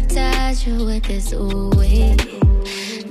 Hypnotize 0.00 0.66
you 0.66 0.84
with 0.86 1.04
this 1.04 1.32
ooh. 1.34 1.70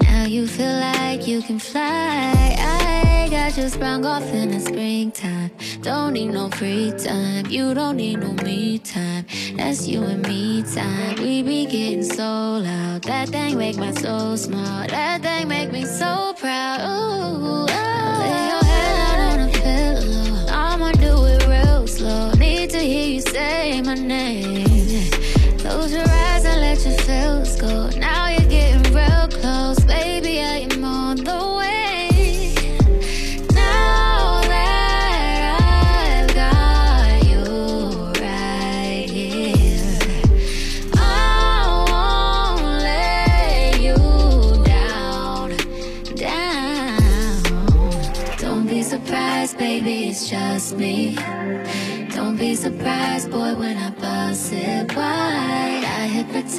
Now 0.01 0.25
you 0.25 0.47
feel 0.47 0.73
like 0.79 1.27
you 1.27 1.41
can 1.41 1.59
fly. 1.59 2.55
I 2.57 3.27
got 3.29 3.55
you 3.57 3.69
sprung 3.69 4.05
off 4.05 4.23
in 4.33 4.49
the 4.51 4.59
springtime. 4.59 5.51
Don't 5.81 6.13
need 6.13 6.29
no 6.29 6.49
free 6.49 6.91
time. 6.97 7.45
You 7.45 7.75
don't 7.75 7.97
need 7.97 8.19
no 8.19 8.33
me 8.43 8.79
time. 8.79 9.25
That's 9.55 9.87
you 9.87 10.03
and 10.03 10.27
me 10.27 10.63
time. 10.63 11.17
We 11.21 11.43
be 11.43 11.65
getting 11.67 12.03
so 12.03 12.23
loud. 12.63 13.03
That 13.03 13.29
thing 13.29 13.57
make 13.57 13.77
my 13.77 13.91
soul 13.93 14.35
smile. 14.35 14.87
That 14.87 15.21
thing 15.21 15.47
make 15.47 15.71
me 15.71 15.85
so 15.85 16.33
proud. 16.39 16.79
Ooh, 16.81 17.18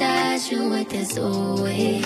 hypnotize 0.01 0.51
you 0.51 0.69
with 0.69 0.89
this 0.89 1.17
wee. 1.17 2.01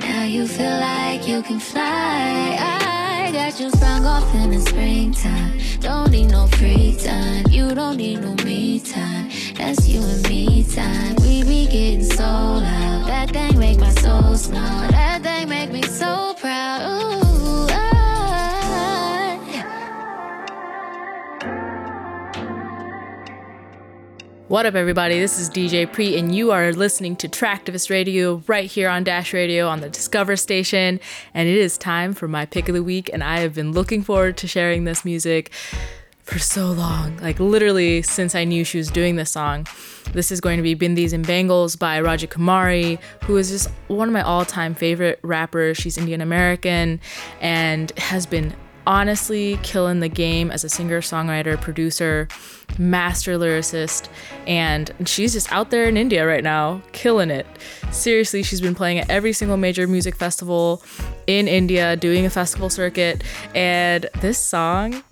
Now 0.00 0.24
you 0.24 0.46
feel 0.46 0.78
like 0.80 1.26
you 1.28 1.42
can 1.42 1.60
fly. 1.60 2.56
I 2.58 3.30
got 3.32 3.60
you 3.60 3.70
sprung 3.70 4.04
off 4.04 4.34
in 4.34 4.50
the 4.50 4.60
springtime. 4.60 5.58
Don't 5.80 6.10
need 6.10 6.30
no 6.30 6.46
free 6.48 6.96
time. 6.98 7.44
You 7.48 7.74
don't 7.74 7.96
need 7.96 8.20
no 8.20 8.34
me 8.44 8.80
time. 8.80 9.30
That's 9.54 9.88
you 9.88 10.00
and 10.02 10.28
me 10.28 10.64
time. 10.64 11.14
We 11.16 11.44
be 11.44 11.66
getting 11.66 12.04
so 12.04 12.24
loud. 12.24 13.06
That 13.06 13.30
thing 13.30 13.58
make 13.58 13.78
my 13.78 13.92
soul 13.94 14.36
smile. 14.36 14.90
That 14.90 15.22
thing 15.22 15.48
make 15.48 15.70
me 15.70 15.82
so 15.82 16.25
What 24.48 24.64
up, 24.64 24.76
everybody? 24.76 25.18
This 25.18 25.40
is 25.40 25.50
DJ 25.50 25.92
Pre, 25.92 26.16
and 26.16 26.32
you 26.32 26.52
are 26.52 26.72
listening 26.72 27.16
to 27.16 27.28
Traktivist 27.28 27.90
Radio 27.90 28.44
right 28.46 28.70
here 28.70 28.88
on 28.88 29.02
Dash 29.02 29.32
Radio 29.32 29.66
on 29.66 29.80
the 29.80 29.88
Discover 29.88 30.36
station. 30.36 31.00
And 31.34 31.48
it 31.48 31.56
is 31.56 31.76
time 31.76 32.14
for 32.14 32.28
my 32.28 32.46
pick 32.46 32.68
of 32.68 32.76
the 32.76 32.82
week, 32.84 33.10
and 33.12 33.24
I 33.24 33.40
have 33.40 33.54
been 33.54 33.72
looking 33.72 34.04
forward 34.04 34.36
to 34.36 34.46
sharing 34.46 34.84
this 34.84 35.04
music 35.04 35.52
for 36.22 36.38
so 36.38 36.72
long 36.72 37.16
like 37.18 37.38
literally 37.38 38.02
since 38.02 38.34
I 38.34 38.42
knew 38.44 38.64
she 38.64 38.78
was 38.78 38.88
doing 38.88 39.16
this 39.16 39.32
song. 39.32 39.66
This 40.12 40.30
is 40.30 40.40
going 40.40 40.58
to 40.58 40.62
be 40.62 40.76
Bindis 40.76 41.12
and 41.12 41.26
Bangles 41.26 41.74
by 41.74 42.00
Raja 42.00 42.28
Kumari, 42.28 43.00
who 43.24 43.36
is 43.38 43.50
just 43.50 43.68
one 43.88 44.08
of 44.08 44.12
my 44.12 44.22
all 44.22 44.44
time 44.44 44.76
favorite 44.76 45.18
rappers. 45.22 45.76
She's 45.76 45.98
Indian 45.98 46.20
American 46.20 47.00
and 47.40 47.90
has 47.98 48.26
been 48.26 48.54
honestly 48.86 49.58
killing 49.62 50.00
the 50.00 50.08
game 50.08 50.50
as 50.50 50.64
a 50.64 50.68
singer, 50.68 51.00
songwriter, 51.00 51.60
producer, 51.60 52.28
master 52.78 53.38
lyricist, 53.38 54.08
and 54.46 54.90
she's 55.04 55.32
just 55.32 55.50
out 55.52 55.70
there 55.70 55.84
in 55.84 55.96
India 55.96 56.26
right 56.26 56.44
now, 56.44 56.82
killing 56.92 57.30
it. 57.30 57.46
Seriously, 57.90 58.42
she's 58.42 58.60
been 58.60 58.74
playing 58.74 58.98
at 58.98 59.10
every 59.10 59.32
single 59.32 59.56
major 59.56 59.86
music 59.86 60.16
festival 60.16 60.82
in 61.26 61.48
India, 61.48 61.96
doing 61.96 62.26
a 62.26 62.30
festival 62.30 62.70
circuit, 62.70 63.22
and 63.54 64.08
this 64.20 64.38
song, 64.38 65.02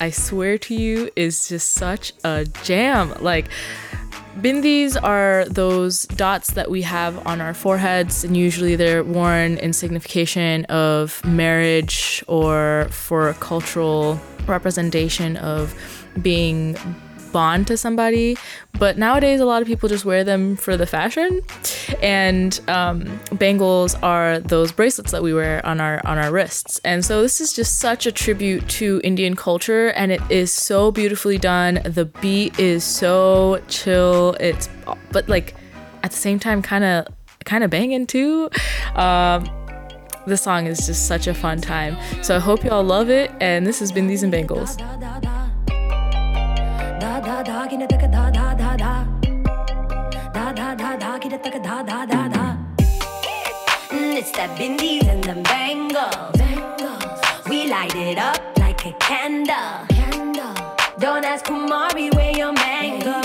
I 0.00 0.10
swear 0.10 0.58
to 0.58 0.74
you, 0.74 1.10
is 1.16 1.48
just 1.48 1.72
such 1.72 2.12
a 2.24 2.46
jam. 2.62 3.14
Like, 3.20 3.48
Bindis 4.38 4.96
are 5.02 5.44
those 5.44 6.04
dots 6.04 6.52
that 6.52 6.70
we 6.70 6.82
have 6.82 7.26
on 7.26 7.40
our 7.40 7.52
foreheads, 7.52 8.24
and 8.24 8.36
usually 8.36 8.76
they're 8.76 9.04
worn 9.04 9.58
in 9.58 9.72
signification 9.72 10.64
of 10.66 11.22
marriage 11.24 12.24
or 12.28 12.88
for 12.90 13.28
a 13.28 13.34
cultural 13.34 14.18
representation 14.46 15.36
of 15.36 15.74
being 16.22 16.76
bond 17.32 17.66
to 17.68 17.76
somebody. 17.76 18.36
But 18.78 18.98
nowadays, 18.98 19.40
a 19.40 19.44
lot 19.44 19.62
of 19.62 19.68
people 19.68 19.88
just 19.88 20.04
wear 20.04 20.24
them 20.24 20.56
for 20.56 20.76
the 20.76 20.86
fashion, 20.86 21.40
and 22.02 22.58
um, 22.68 23.20
bangles 23.32 23.94
are 23.96 24.40
those 24.40 24.72
bracelets 24.72 25.12
that 25.12 25.22
we 25.22 25.32
wear 25.32 25.64
on 25.64 25.80
our 25.80 26.04
on 26.06 26.18
our 26.18 26.32
wrists. 26.32 26.80
And 26.84 27.04
so 27.04 27.22
this 27.22 27.40
is 27.40 27.52
just 27.52 27.78
such 27.78 28.06
a 28.06 28.12
tribute 28.12 28.68
to 28.70 29.00
Indian 29.04 29.36
culture, 29.36 29.88
and 29.88 30.12
it 30.12 30.20
is 30.30 30.52
so 30.52 30.90
beautifully 30.90 31.38
done. 31.38 31.80
The 31.84 32.06
beat 32.06 32.58
is 32.58 32.84
so 32.84 33.62
chill. 33.68 34.36
It's 34.40 34.68
but 35.12 35.28
like 35.28 35.54
at 36.02 36.10
the 36.10 36.16
same 36.16 36.38
time, 36.38 36.62
kind 36.62 36.84
of 36.84 37.06
kind 37.44 37.64
of 37.64 37.70
banging 37.70 38.06
too. 38.06 38.50
Um, 38.94 39.48
the 40.26 40.36
song 40.36 40.66
is 40.66 40.86
just 40.86 41.06
such 41.06 41.26
a 41.26 41.34
fun 41.34 41.60
time. 41.60 41.96
So 42.22 42.36
I 42.36 42.38
hope 42.38 42.64
y'all 42.64 42.84
love 42.84 43.10
it. 43.10 43.30
And 43.40 43.66
this 43.66 43.80
has 43.80 43.90
been 43.90 44.08
Bindis 44.08 44.22
and 44.22 44.32
Bangles. 44.32 44.76
Gina 47.44 47.86
taka 47.86 48.06
da 48.08 48.30
da 48.30 48.54
da 48.54 48.76
da 48.76 49.04
da 50.32 50.52
da 50.52 50.74
da 50.74 50.96
da 50.96 51.18
gina 51.18 51.38
taka 51.38 51.58
da 51.58 51.82
da 51.82 52.06
da 52.06 52.28
da 52.28 52.56
Mm, 53.90 54.16
It's 54.16 54.30
that 54.32 54.50
bindis 54.58 55.06
and 55.08 55.22
the 55.24 55.34
bangles. 55.42 56.40
We 57.48 57.68
light 57.68 57.94
it 57.94 58.16
up 58.18 58.40
like 58.58 58.86
a 58.86 58.92
candle. 58.92 59.86
Don't 60.98 61.24
ask 61.24 61.44
Kumari 61.44 62.14
where 62.14 62.34
your 62.36 62.52
mango. 62.52 63.20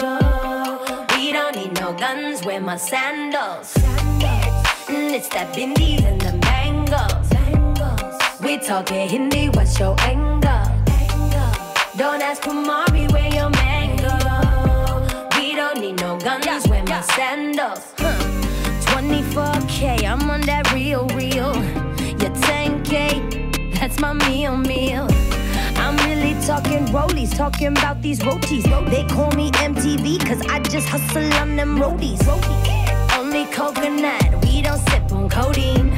We 1.15 1.31
don't 1.31 1.55
need 1.55 1.79
no 1.79 1.93
guns, 1.93 2.43
wear 2.43 2.59
my 2.59 2.75
sandals. 2.77 3.73
Mm, 4.87 5.13
It's 5.13 5.29
that 5.29 5.53
bindis 5.55 6.03
and 6.03 6.19
the 6.19 6.33
bangles. 6.47 7.29
We 8.41 8.57
talking 8.57 9.07
Hindi, 9.07 9.49
what's 9.49 9.79
your 9.79 9.95
angle? 10.01 10.65
Don't 11.95 12.21
ask 12.21 12.41
Kumari 12.43 13.09
where 13.13 13.31
your 13.33 13.49
need 15.79 15.99
no 15.99 16.17
guns, 16.17 16.67
wear 16.67 16.83
my 16.83 17.01
sandals. 17.01 17.93
Huh. 17.97 18.17
24K, 18.91 20.03
I'm 20.05 20.29
on 20.29 20.41
that 20.41 20.71
real, 20.73 21.07
real. 21.09 21.53
Your 22.21 22.33
10K, 22.45 23.75
that's 23.75 23.99
my 23.99 24.13
meal, 24.13 24.57
meal. 24.57 25.07
I'm 25.75 25.95
really 26.07 26.33
talking 26.45 26.85
rollies, 26.87 27.35
talking 27.35 27.67
about 27.67 28.01
these 28.01 28.23
rotis. 28.25 28.63
They 28.89 29.05
call 29.05 29.31
me 29.31 29.51
MTV, 29.51 30.25
cause 30.25 30.41
I 30.47 30.59
just 30.59 30.87
hustle 30.87 31.31
on 31.35 31.55
them 31.55 31.77
roadies. 31.77 32.25
Only 33.17 33.45
coconut, 33.53 34.45
we 34.45 34.61
don't 34.61 34.79
sip 34.89 35.11
on 35.11 35.29
codeine. 35.29 35.95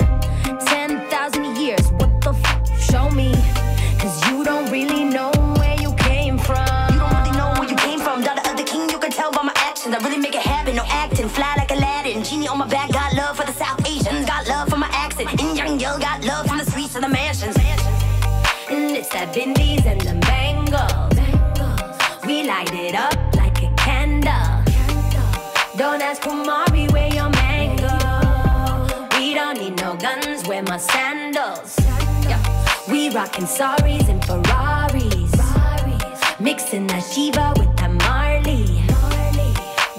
10,000 0.66 1.56
years, 1.56 1.92
what 1.94 2.22
the 2.22 2.32
f? 2.32 2.82
Show 2.82 3.10
me. 3.12 3.34
Cause 4.00 4.28
you 4.28 4.44
don't 4.44 4.70
really 4.72 5.06
know 5.06 5.39
Really 10.04 10.18
make 10.18 10.34
it 10.36 10.42
happen, 10.42 10.76
no 10.76 10.84
acting. 10.88 11.28
Fly 11.28 11.56
like 11.58 11.72
Aladdin. 11.72 12.24
Genie 12.24 12.48
on 12.48 12.58
my 12.58 12.68
back, 12.68 12.92
got 12.92 13.14
love 13.16 13.36
for 13.36 13.46
the 13.46 13.52
South 13.52 13.86
Asians. 13.86 14.26
Got 14.26 14.48
love 14.48 14.70
for 14.70 14.78
my 14.78 14.88
accent. 14.94 15.30
In 15.42 15.56
young 15.58 15.80
yo, 15.80 16.00
got 16.00 16.24
love 16.24 16.48
from 16.48 16.58
the 16.58 16.66
streets 16.66 16.96
of 16.96 17.02
the 17.02 17.10
mansions. 17.10 17.56
And 18.70 18.96
it's 18.96 19.10
that 19.10 19.34
bindis 19.34 19.86
and 19.86 20.00
the 20.02 20.16
bangles. 20.26 21.20
We 22.26 22.44
light 22.48 22.72
it 22.74 22.96
up 22.96 23.18
like 23.36 23.62
a 23.62 23.74
candle. 23.76 24.64
Don't 25.78 26.02
ask 26.02 26.22
Kumari 26.22 26.90
where 26.94 27.14
your 27.14 27.30
mango. 27.30 27.96
We 29.18 29.34
don't 29.34 29.58
need 29.58 29.76
no 29.82 29.98
guns, 29.98 30.48
wear 30.48 30.64
my 30.64 30.78
sandals. 30.78 31.76
Yeah. 32.24 32.40
We 32.90 33.10
rockin' 33.10 33.48
saris 33.48 34.08
and 34.08 34.24
Ferraris. 34.24 35.34
Mixing 36.40 36.88
that 36.88 37.04
Shiva 37.04 37.54
with. 37.58 37.69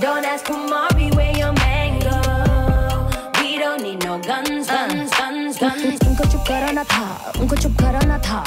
Don't 0.01 0.25
ask 0.25 0.45
Kumari 0.45 1.13
where 1.15 1.36
your 1.38 1.53
mango. 1.53 2.17
We 3.39 3.58
don't 3.58 3.81
need 3.81 4.03
no 4.03 4.19
guns, 4.19 4.67
guns, 4.67 5.12
guns, 5.19 5.58
guns. 5.58 5.99
उनको 6.08 6.25
चुप 6.31 6.43
कराना 6.47 6.84
था 6.91 7.05
उनको 7.39 7.55
चुप 7.63 7.73
कराना 7.81 8.17
था 8.27 8.43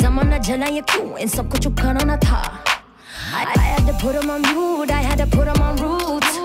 जमाना 0.00 0.38
जलाए 0.46 0.80
क्यों 0.90 1.18
इन 1.18 1.28
सबको 1.36 1.58
चुप 1.64 1.74
कराना 1.80 2.16
था 2.26 2.40
I, 3.38 3.44
I 3.44 3.64
had 3.70 3.86
to 3.86 3.94
put 4.02 4.14
'em 4.16 4.30
on 4.30 4.42
mute, 4.42 4.90
I 4.90 5.02
had 5.08 5.18
to 5.22 5.26
put 5.26 5.48
'em 5.52 5.60
on 5.62 5.76
roots 5.84 6.38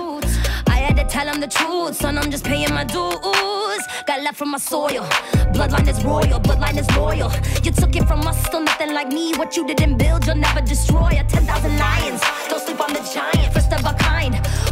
I 0.74 0.78
had 0.84 0.96
to 1.00 1.04
tell 1.14 1.28
'em 1.32 1.40
the 1.40 1.48
truth, 1.56 1.96
son, 2.00 2.18
I'm 2.18 2.30
just 2.34 2.44
paying 2.44 2.74
my 2.74 2.84
dues 2.84 3.86
Got 4.10 4.22
love 4.26 4.36
from 4.36 4.50
my 4.54 4.58
soil, 4.58 5.06
bloodline 5.54 5.88
is 5.94 6.02
royal, 6.04 6.40
bloodline 6.48 6.78
is 6.82 6.90
loyal 6.98 7.32
You 7.64 7.72
took 7.80 7.96
it 7.96 8.06
from 8.12 8.26
us, 8.32 8.44
still 8.46 8.60
nothing 8.68 8.92
like 8.98 9.08
me 9.18 9.24
What 9.38 9.56
you 9.56 9.66
didn't 9.72 9.96
build, 9.96 10.26
you'll 10.26 10.42
never 10.46 10.60
destroy 10.60 11.10
A 11.22 11.24
10,000 11.24 11.78
lions, 11.78 12.20
don't 12.50 12.60
sleep 12.66 12.80
on 12.88 12.92
the 12.92 13.02
giant 13.14 13.47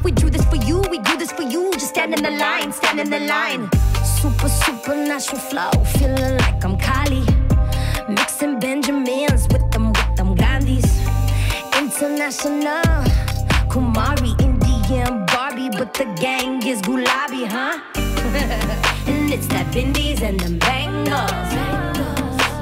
we 0.04 0.12
do 0.12 0.30
this 0.30 0.46
for 0.46 0.58
you, 0.58 0.82
we 0.92 1.00
do 1.00 1.18
this 1.18 1.32
for 1.32 1.44
you 1.44 1.72
Just 1.74 1.90
stand 1.90 2.14
in 2.14 2.24
the 2.24 2.32
line, 2.32 2.72
stand 2.72 3.00
in 3.00 3.10
the 3.10 3.20
line 3.20 3.70
Super, 4.20 4.50
supernatural 4.50 5.40
flow, 5.40 5.72
feeling 5.98 6.38
like 6.38 6.64
I'm 6.64 6.78
Kali 6.78 7.26
Mixing 8.10 8.58
Benjamins 8.60 9.50
with 9.50 9.70
them, 9.72 9.90
with 9.90 10.16
them 10.16 10.34
Gandhis. 10.36 10.88
International, 11.78 12.82
Kumari, 13.68 14.32
Indian, 14.42 15.26
Barbie, 15.26 15.70
but 15.70 15.94
the 15.94 16.06
gang 16.20 16.66
is 16.66 16.82
Gulabi, 16.82 17.46
huh? 17.46 17.82
and 19.08 19.30
it's 19.30 19.48
that 19.48 19.66
bindis 19.74 20.22
and 20.22 20.40
the 20.40 20.58
bangles. 20.58 21.52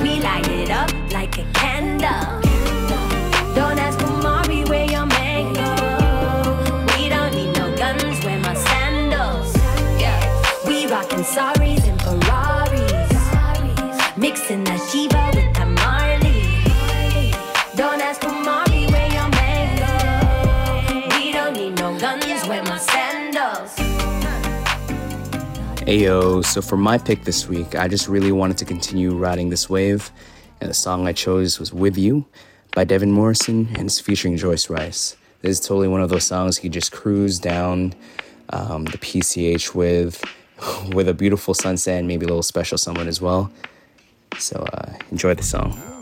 We 0.02 0.20
light 0.20 0.48
it 0.48 0.72
up 0.72 0.92
like 1.12 1.38
a 1.38 1.46
candle. 1.54 2.42
Don't 3.54 3.78
ask 3.78 4.00
Kumari 4.00 4.25
saris 11.26 11.88
and 11.88 12.00
Ferraris. 12.02 13.12
Mixing 14.16 14.64
that 14.66 14.80
Shiva 14.92 15.32
with 15.34 15.54
that 15.56 15.68
Marley. 15.82 17.32
Don't 17.76 18.00
ask 18.00 18.22
Kumari 18.22 18.90
where 18.92 19.12
your 19.12 19.28
mango. 19.34 21.18
We 21.18 21.34
don't 21.34 21.54
need 21.54 21.78
no 21.80 21.98
guns, 22.00 22.48
wear 22.48 22.64
my 22.64 22.78
sandals. 22.78 23.76
Ayo, 25.88 26.46
so 26.46 26.62
for 26.62 26.78
my 26.78 26.98
pick 26.98 27.24
this 27.24 27.48
week, 27.50 27.76
I 27.76 27.88
just 27.88 28.08
really 28.08 28.32
wanted 28.32 28.58
to 28.60 28.66
continue 28.66 29.16
riding 29.16 29.50
this 29.50 29.70
wave, 29.70 30.12
and 30.62 30.70
the 30.70 30.74
song 30.76 31.08
I 31.08 31.14
chose 31.14 31.60
was 31.60 31.74
With 31.74 31.98
You 31.98 32.26
by 32.74 32.84
Devin 32.84 33.12
Morrison, 33.12 33.68
and 33.76 33.88
it's 33.88 34.00
featuring 34.00 34.38
Joyce 34.38 34.70
Wrice. 34.70 35.16
This 35.42 35.60
is 35.60 35.66
totally 35.66 35.88
one 35.88 36.02
of 36.02 36.10
those 36.10 36.24
songs 36.24 36.64
you 36.64 36.70
just 36.70 36.92
cruise 36.92 37.40
down 37.40 37.94
um, 38.50 38.86
the 38.86 38.98
PCH 38.98 39.76
with, 39.76 40.24
with 40.94 41.08
a 41.08 41.14
beautiful 41.14 41.54
sunset 41.54 42.00
and 42.00 42.08
maybe 42.08 42.26
a 42.26 42.28
little 42.28 42.44
special 42.44 42.78
someone 42.78 43.08
as 43.08 43.22
well. 43.22 43.52
So 44.38 44.58
uh, 44.74 44.94
enjoy 45.12 45.36
the 45.36 45.44
song. 45.44 45.95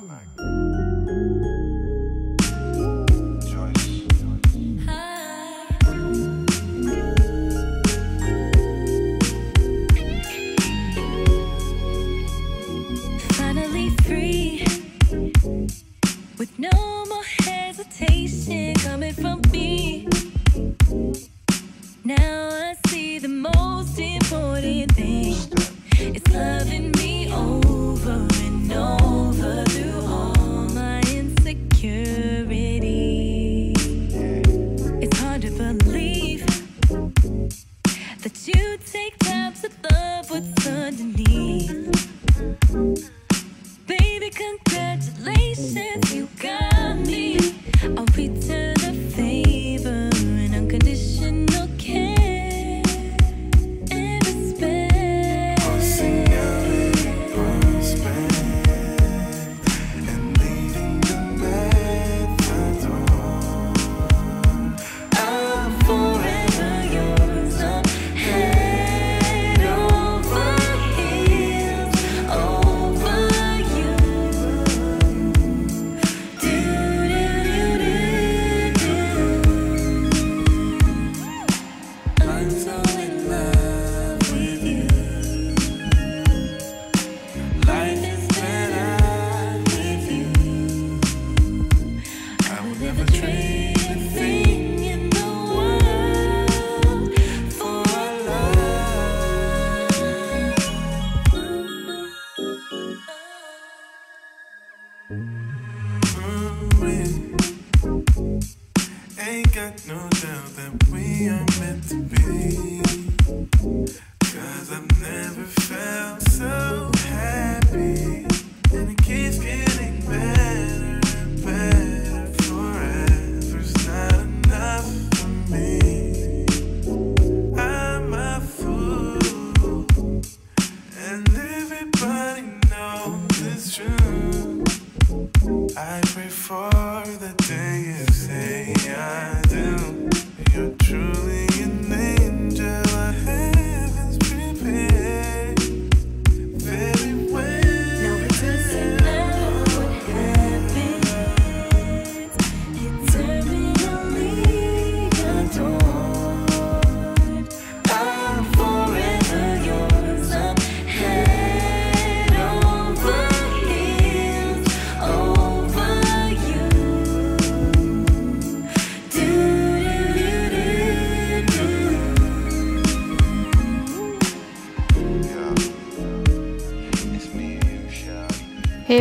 no 109.87 109.95
doubt 109.95 110.55
that 110.55 110.87
we 110.91 111.27
are 111.29 111.45
meant 111.59 111.89
to 111.89 112.01
be. 112.03 112.72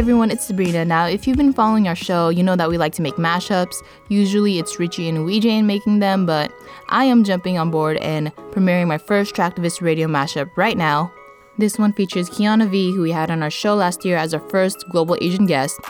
Everyone, 0.02 0.32
it's 0.32 0.44
Sabrina. 0.44 0.84
Now, 0.84 1.06
if 1.06 1.28
you've 1.28 1.36
been 1.36 1.52
following 1.52 1.86
our 1.86 1.94
show, 1.94 2.28
you 2.28 2.42
know 2.42 2.56
that 2.56 2.68
we 2.68 2.76
like 2.76 2.92
to 2.94 3.02
make 3.02 3.14
mashups. 3.14 3.76
Usually 4.08 4.58
it's 4.58 4.80
Richie 4.80 5.08
and 5.08 5.24
Ouija 5.24 5.62
making 5.62 6.00
them, 6.00 6.26
but 6.26 6.52
I 6.88 7.04
am 7.04 7.22
jumping 7.22 7.56
on 7.56 7.70
board 7.70 7.98
and 7.98 8.34
premiering 8.50 8.88
my 8.88 8.98
first 8.98 9.32
Traktivist 9.32 9.80
Radio 9.80 10.08
mashup 10.08 10.50
right 10.56 10.76
now. 10.76 11.12
This 11.56 11.78
one 11.78 11.92
features 11.92 12.28
Kiana 12.28 12.68
V, 12.68 12.92
who 12.92 13.02
we 13.02 13.12
had 13.12 13.30
on 13.30 13.44
our 13.44 13.50
show 13.50 13.76
last 13.76 14.04
year 14.04 14.16
as 14.16 14.34
our 14.34 14.40
first 14.50 14.84
global 14.90 15.16
Asian 15.20 15.46
guest. 15.46 15.80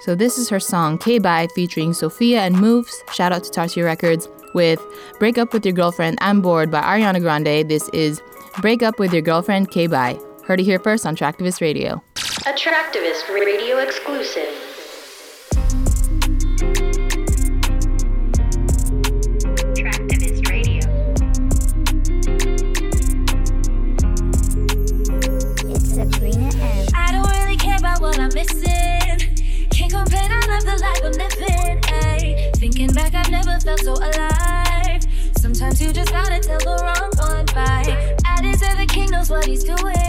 So 0.00 0.16
this 0.16 0.36
is 0.36 0.48
her 0.48 0.58
song 0.58 0.98
K-Bye 0.98 1.46
featuring 1.54 1.94
Sophia 1.94 2.40
and 2.40 2.58
Moves, 2.58 3.04
shout 3.12 3.30
out 3.30 3.44
to 3.44 3.50
Tarsier 3.52 3.84
Records, 3.84 4.28
with 4.52 4.80
Break 5.20 5.38
Up 5.38 5.52
With 5.52 5.64
Your 5.64 5.74
Girlfriend 5.74 6.18
I'm 6.20 6.40
Bored 6.40 6.72
by 6.72 6.80
Ariana 6.80 7.20
Grande. 7.20 7.70
This 7.70 7.88
is 7.90 8.20
Break 8.60 8.82
Up 8.82 8.98
With 8.98 9.12
Your 9.12 9.22
Girlfriend 9.22 9.70
K-Bye. 9.70 10.18
Heard 10.44 10.58
it 10.58 10.64
here 10.64 10.80
first 10.80 11.06
on 11.06 11.14
Traktivist 11.14 11.60
Radio. 11.60 12.02
Attractivist 12.46 13.28
Radio 13.28 13.78
exclusive. 13.80 14.48
Attractivist 19.74 20.48
Radio. 20.48 20.80
It's 25.68 25.94
Sabrina 25.94 26.48
M. 26.48 26.86
I 26.94 27.12
don't 27.12 27.28
really 27.28 27.56
care 27.56 27.76
about 27.76 28.00
what 28.00 28.18
I'm 28.18 28.30
missing. 28.32 29.36
Can't 29.70 29.92
complain, 29.92 30.30
I 30.32 30.40
love 30.48 30.64
the 30.64 30.78
life 30.80 31.02
I'm 31.04 31.12
living. 31.12 31.80
Ay. 31.88 32.50
Thinking 32.56 32.92
back, 32.94 33.14
I've 33.14 33.30
never 33.30 33.60
felt 33.60 33.80
so 33.80 33.92
alive. 33.92 35.02
Sometimes 35.38 35.82
you 35.82 35.92
just 35.92 36.10
gotta 36.10 36.40
tell 36.40 36.58
the 36.58 36.78
wrong 36.82 37.10
one 37.18 37.44
bye. 37.54 38.16
I 38.24 38.40
deserve 38.40 38.78
the 38.78 38.86
king 38.86 39.10
knows 39.10 39.28
what 39.28 39.44
he's 39.44 39.62
doing. 39.62 39.99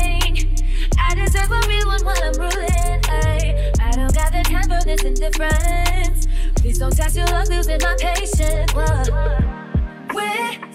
Please 6.56 6.78
don't 6.78 6.96
test 6.96 7.16
your 7.16 7.26
luck, 7.28 7.48
losing 7.50 7.80
my 7.82 7.96
patience. 7.98 8.72
Whoa. 8.74 9.04
We're 10.14 10.71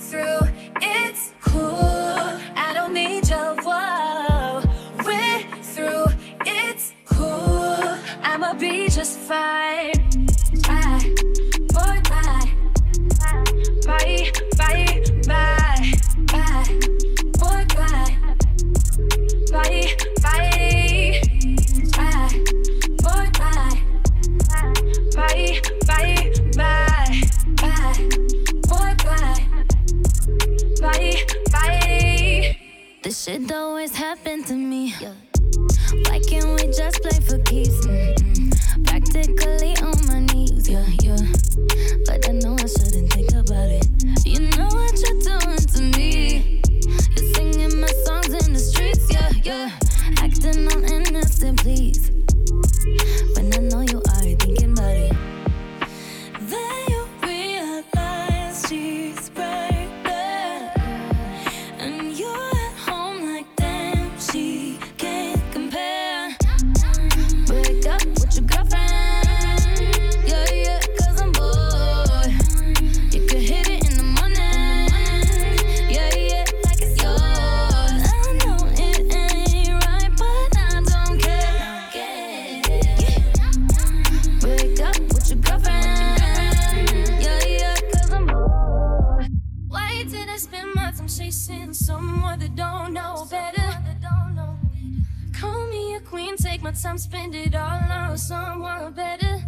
time, 96.86 96.98
spend 96.98 97.34
it 97.34 97.54
all 97.54 97.80
on 97.90 98.16
someone 98.16 98.92
better. 98.92 99.42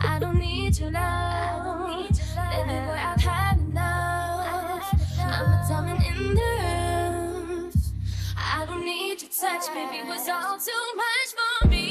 I 0.00 0.18
don't 0.18 0.38
need 0.38 0.78
your 0.78 0.90
love. 0.90 2.08
Baby 2.52 2.76
boy, 2.86 3.00
I've 3.10 3.20
had 3.20 3.56
enough. 3.58 4.84
I'm 5.18 5.52
a 5.52 5.66
diamond 5.68 6.02
in 6.10 6.34
the 6.34 6.52
rough. 7.64 7.84
I 8.36 8.66
don't 8.66 8.84
need 8.84 9.22
your 9.22 9.30
touch, 9.40 9.66
baby, 9.74 9.98
it 10.02 10.06
was 10.06 10.28
all 10.28 10.58
too 10.58 10.84
much 11.02 11.30
for 11.38 11.68
me. 11.68 11.81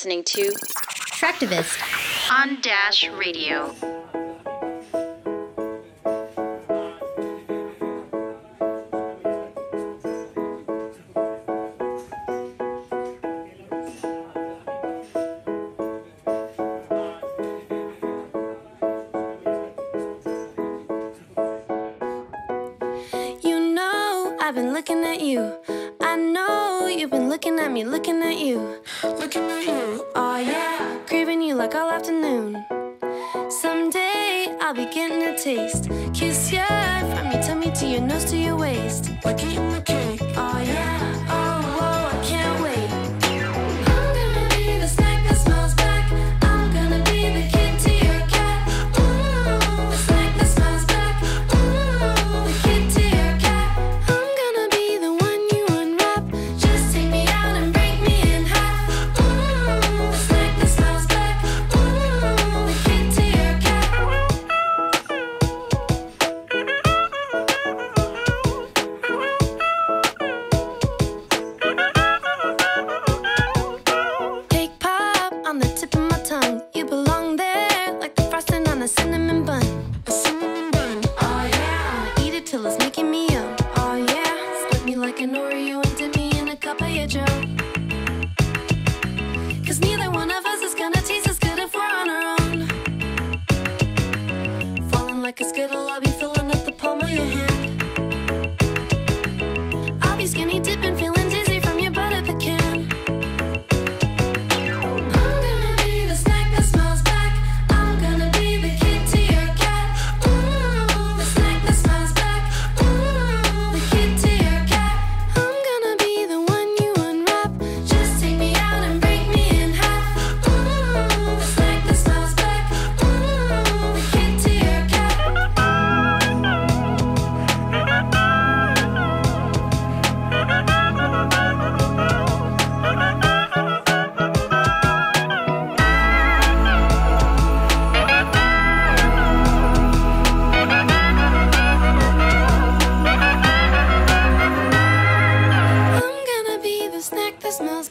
Listening 0.00 0.24
to 0.24 0.52
Traktivist 1.12 1.78
on 2.32 2.58
Dash 2.62 3.06
Radio. 3.10 3.99
taste. 35.56 35.90
Kiss 36.14 36.52
your 36.52 36.66
eye 36.68 37.02
from 37.12 37.32
your 37.32 37.42
tummy 37.42 37.70
to 37.72 37.86
your 37.86 38.02
nose 38.02 38.24
to 38.26 38.36
your 38.36 38.56
waist. 38.56 39.10
Why 39.22 39.34
can't 39.34 39.52
you 39.54 39.62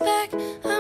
back. 0.10 0.34
I'm 0.66 0.79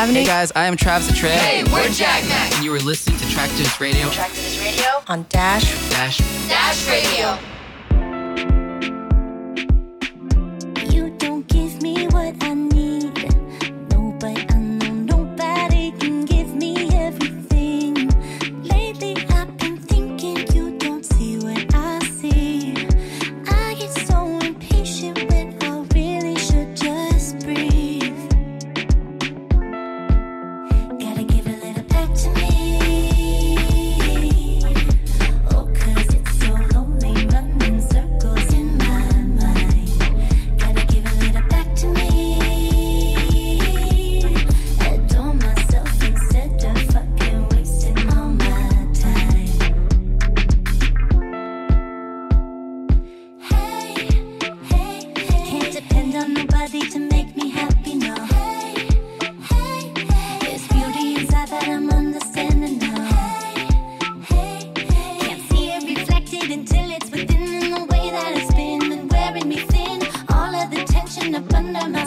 Avenue. 0.00 0.20
Hey 0.20 0.24
guys, 0.24 0.50
I 0.56 0.64
am 0.64 0.78
Travis 0.78 1.10
Atreo. 1.10 1.28
Hey, 1.28 1.62
we're 1.64 1.86
Jack 1.90 2.26
Mac. 2.26 2.50
And 2.54 2.64
you 2.64 2.74
are 2.74 2.78
listening 2.78 3.18
to 3.18 3.28
Tractors 3.28 3.78
Radio. 3.82 4.08
Tractors 4.08 4.58
Radio 4.58 4.86
on 5.08 5.26
Dash 5.28 5.90
Dash 5.90 6.16
Dash 6.48 6.88
Radio. 6.88 7.59
no, 71.70 71.86
no. 71.86 71.99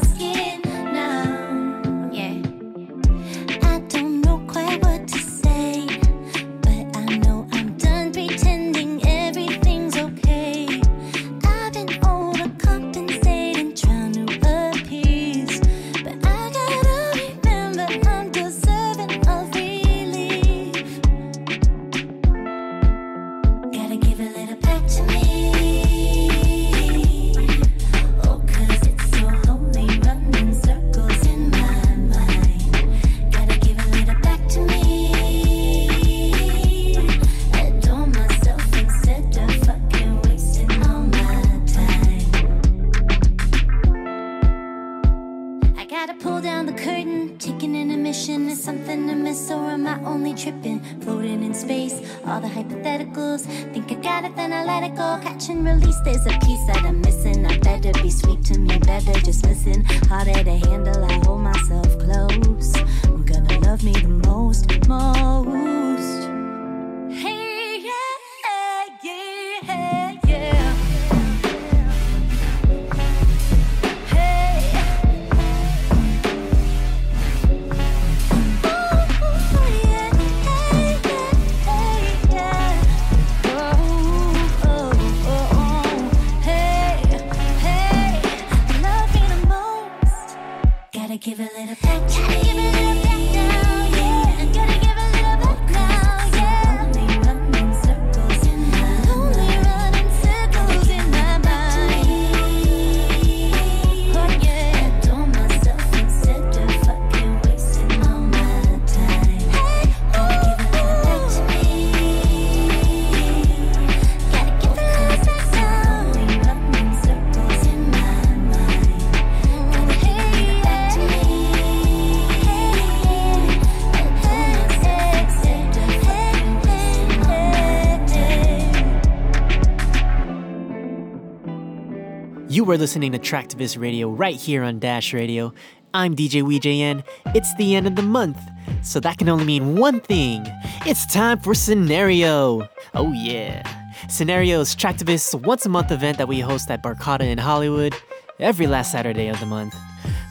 You 132.64 132.72
are 132.72 132.78
listening 132.78 133.12
to 133.12 133.20
Traktivist 133.20 133.78
Radio 133.78 134.10
right 134.10 134.38
here 134.38 134.64
on 134.64 134.80
Dash 134.80 135.14
Radio. 135.14 135.54
I'm 135.94 136.16
DJ 136.16 136.44
WJN. 136.44 137.04
It's 137.36 137.54
the 137.56 137.76
end 137.76 137.88
of 137.88 137.98
the 137.98 138.02
month, 138.02 138.38
so 138.82 139.02
that 139.02 139.18
can 139.18 139.28
only 139.28 139.44
mean 139.44 139.76
one 139.76 140.00
thing. 140.00 140.46
It's 140.86 141.06
time 141.06 141.42
for 141.42 141.54
Scenario. 141.54 142.70
Oh 142.94 143.12
yeah. 143.12 143.68
Scenario 144.08 144.62
is 144.62 144.78
Traktivist's 144.78 145.36
once 145.36 145.66
a 145.66 145.70
month 145.70 145.92
event 145.92 146.18
that 146.20 146.30
we 146.30 146.40
host 146.40 146.72
at 146.72 146.82
Barcata 146.82 147.24
in 147.24 147.38
Hollywood 147.38 147.94
every 148.40 148.66
last 148.66 148.94
Saturday 148.94 149.28
of 149.28 149.42
the 149.42 149.46
month. 149.46 149.76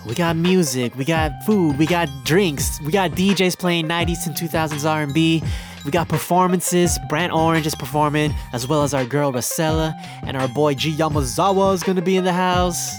We 0.07 0.15
got 0.15 0.35
music, 0.35 0.97
we 0.97 1.05
got 1.05 1.33
food, 1.45 1.77
we 1.77 1.85
got 1.85 2.09
drinks, 2.25 2.81
we 2.81 2.93
got 2.93 3.11
DJs 3.11 3.59
playing 3.59 3.89
90s 3.89 4.27
and 4.27 4.35
2000s 4.35 4.89
R&B. 4.89 5.43
We 5.85 5.91
got 5.91 6.09
performances. 6.09 6.99
Brand 7.09 7.33
Orange 7.33 7.67
is 7.67 7.75
performing, 7.75 8.33
as 8.53 8.69
well 8.69 8.83
as 8.83 8.95
our 8.95 9.05
girl 9.05 9.33
Rosella, 9.33 9.95
and 10.25 10.37
our 10.37 10.49
boy 10.49 10.75
G 10.75 10.93
Yamazawa 10.93 11.75
is 11.75 11.83
gonna 11.83 12.03
be 12.03 12.17
in 12.17 12.25
the 12.25 12.33
house. 12.33 12.93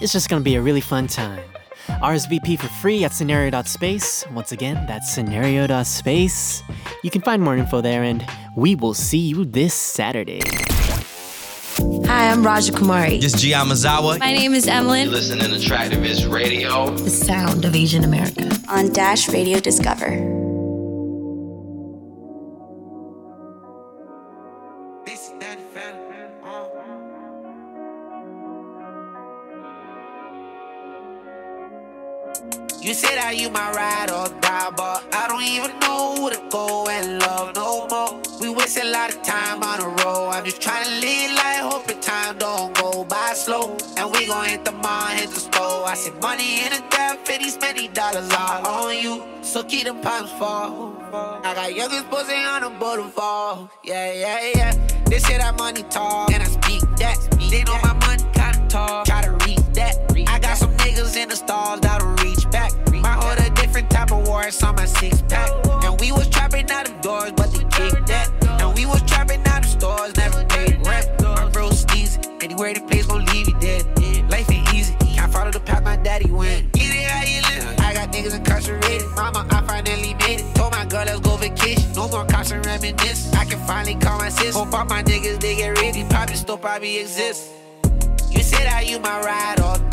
It's 0.00 0.12
just 0.12 0.28
gonna 0.28 0.42
be 0.42 0.56
a 0.56 0.60
really 0.62 0.80
fun 0.80 1.06
time. 1.06 1.40
RSVP 2.02 2.58
for 2.58 2.66
free 2.68 3.04
at 3.04 3.12
scenario.space. 3.12 4.26
Once 4.32 4.52
again, 4.52 4.84
that's 4.86 5.12
scenario.space. 5.12 6.62
You 7.02 7.10
can 7.10 7.20
find 7.22 7.42
more 7.42 7.56
info 7.56 7.80
there, 7.80 8.02
and 8.02 8.24
we 8.56 8.74
will 8.74 8.94
see 8.94 9.18
you 9.18 9.44
this 9.44 9.74
Saturday. 9.74 10.40
Hi, 12.06 12.30
I'm 12.30 12.44
Raja 12.44 12.72
Kumari. 12.72 13.20
This 13.20 13.40
G 13.40 13.52
Yamazawa. 13.52 14.18
My 14.18 14.32
name 14.32 14.54
is 14.54 14.66
Emily. 14.66 15.06
listening 15.06 15.50
to 15.50 15.56
Traktivist 15.58 16.32
Radio. 16.32 16.90
The 16.90 17.10
sound 17.10 17.64
of 17.64 17.74
Asian 17.74 18.04
America. 18.04 18.50
On 18.68 18.92
Dash 18.92 19.28
Radio 19.28 19.60
Discover. 19.60 20.43
You 32.84 32.92
say 32.92 33.14
that 33.14 33.38
you 33.38 33.48
my 33.48 33.72
ride 33.72 34.10
or 34.10 34.28
die, 34.42 34.70
but 34.76 35.08
I 35.14 35.26
don't 35.26 35.42
even 35.42 35.72
know 35.80 36.16
who 36.20 36.28
to 36.28 36.36
go 36.50 36.86
and 36.86 37.18
love 37.18 37.56
no 37.56 37.88
more. 37.88 38.20
We 38.42 38.50
waste 38.52 38.76
a 38.76 38.84
lot 38.84 39.08
of 39.08 39.22
time 39.22 39.62
on 39.62 39.80
the 39.80 39.88
road. 40.04 40.28
I'm 40.28 40.44
just 40.44 40.60
trying 40.60 40.84
to 40.84 40.90
live 41.00 41.32
life, 41.32 41.64
hoping 41.72 42.00
time 42.00 42.36
don't 42.36 42.74
go 42.74 43.04
by 43.04 43.32
slow. 43.32 43.74
And 43.96 44.12
we 44.12 44.26
gon' 44.26 44.44
hit 44.44 44.66
the 44.66 44.72
mall, 44.72 45.06
hit 45.16 45.30
the 45.30 45.40
store. 45.40 45.86
I 45.86 45.94
said 45.94 46.20
money 46.20 46.60
in 46.60 46.72
debt 46.90 47.26
for 47.26 47.38
these 47.38 47.58
many 47.58 47.88
dollars 47.88 48.30
all 48.36 48.84
on 48.84 48.98
you. 48.98 49.24
So 49.40 49.62
keep 49.64 49.84
them 49.84 50.02
palms 50.02 50.30
fall. 50.32 50.94
I 51.42 51.54
got 51.54 51.74
youngest 51.74 52.10
posing 52.10 52.44
on 52.44 52.64
the 52.64 52.68
boulevard. 52.68 53.70
Yeah, 53.82 54.12
yeah, 54.12 54.52
yeah. 54.56 54.72
They 55.06 55.20
say 55.20 55.38
that 55.38 55.56
money 55.56 55.84
talk, 55.84 56.30
and 56.34 56.42
I 56.42 56.46
speak 56.46 56.82
that. 56.98 57.16
They 57.50 57.64
know 57.64 57.78
my 57.82 58.03
reminisce. 82.84 83.32
I 83.32 83.44
can 83.44 83.58
finally 83.66 83.94
call 83.94 84.18
my 84.18 84.28
sis. 84.28 84.54
Hope 84.54 84.74
all 84.74 84.84
my 84.84 85.02
niggas, 85.02 85.40
they 85.40 85.56
get 85.56 85.78
ready. 85.78 86.04
Probably 86.04 86.36
still 86.36 86.58
probably 86.58 86.98
exist. 86.98 87.50
You 88.30 88.42
say 88.42 88.64
that 88.64 88.88
you 88.88 88.98
my 88.98 89.20
ride 89.20 89.60
or 89.60 89.83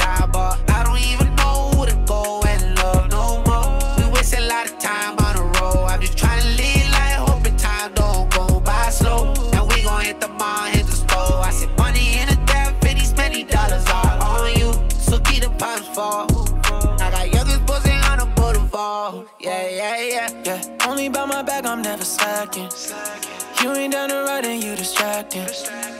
down 24.08 24.10
the 24.10 24.24
ride 24.24 24.46
and 24.46 24.64
you 24.64 24.76
distracting. 24.76 25.48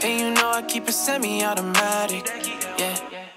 And 0.02 0.20
you 0.20 0.30
know 0.34 0.50
I 0.50 0.62
keep 0.62 0.88
it 0.88 0.92
semi-automatic. 0.92 2.26
Yeah, 2.78 2.96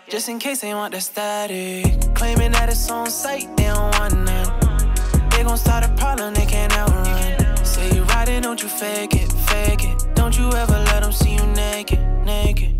just 0.09 0.29
in 0.29 0.39
case 0.39 0.61
they 0.61 0.73
want 0.73 0.93
that 0.93 1.01
static. 1.01 2.15
Claiming 2.15 2.51
that 2.53 2.69
it's 2.69 2.89
on 2.89 3.09
site, 3.09 3.47
they 3.57 3.65
don't 3.65 3.91
want 3.99 4.13
none. 4.13 5.29
They 5.29 5.43
gon' 5.43 5.57
start 5.57 5.83
a 5.85 5.89
problem, 5.95 6.33
they 6.33 6.45
can't 6.45 6.75
outrun. 6.77 7.65
Say 7.65 7.95
you 7.95 8.03
riding, 8.03 8.41
don't 8.41 8.61
you 8.61 8.69
fake 8.69 9.13
it, 9.13 9.31
fake 9.49 9.83
it. 9.83 10.15
Don't 10.15 10.35
you 10.37 10.47
ever 10.53 10.79
let 10.89 11.01
them 11.03 11.11
see 11.11 11.35
you 11.35 11.45
naked, 11.47 11.99
naked. 12.25 12.73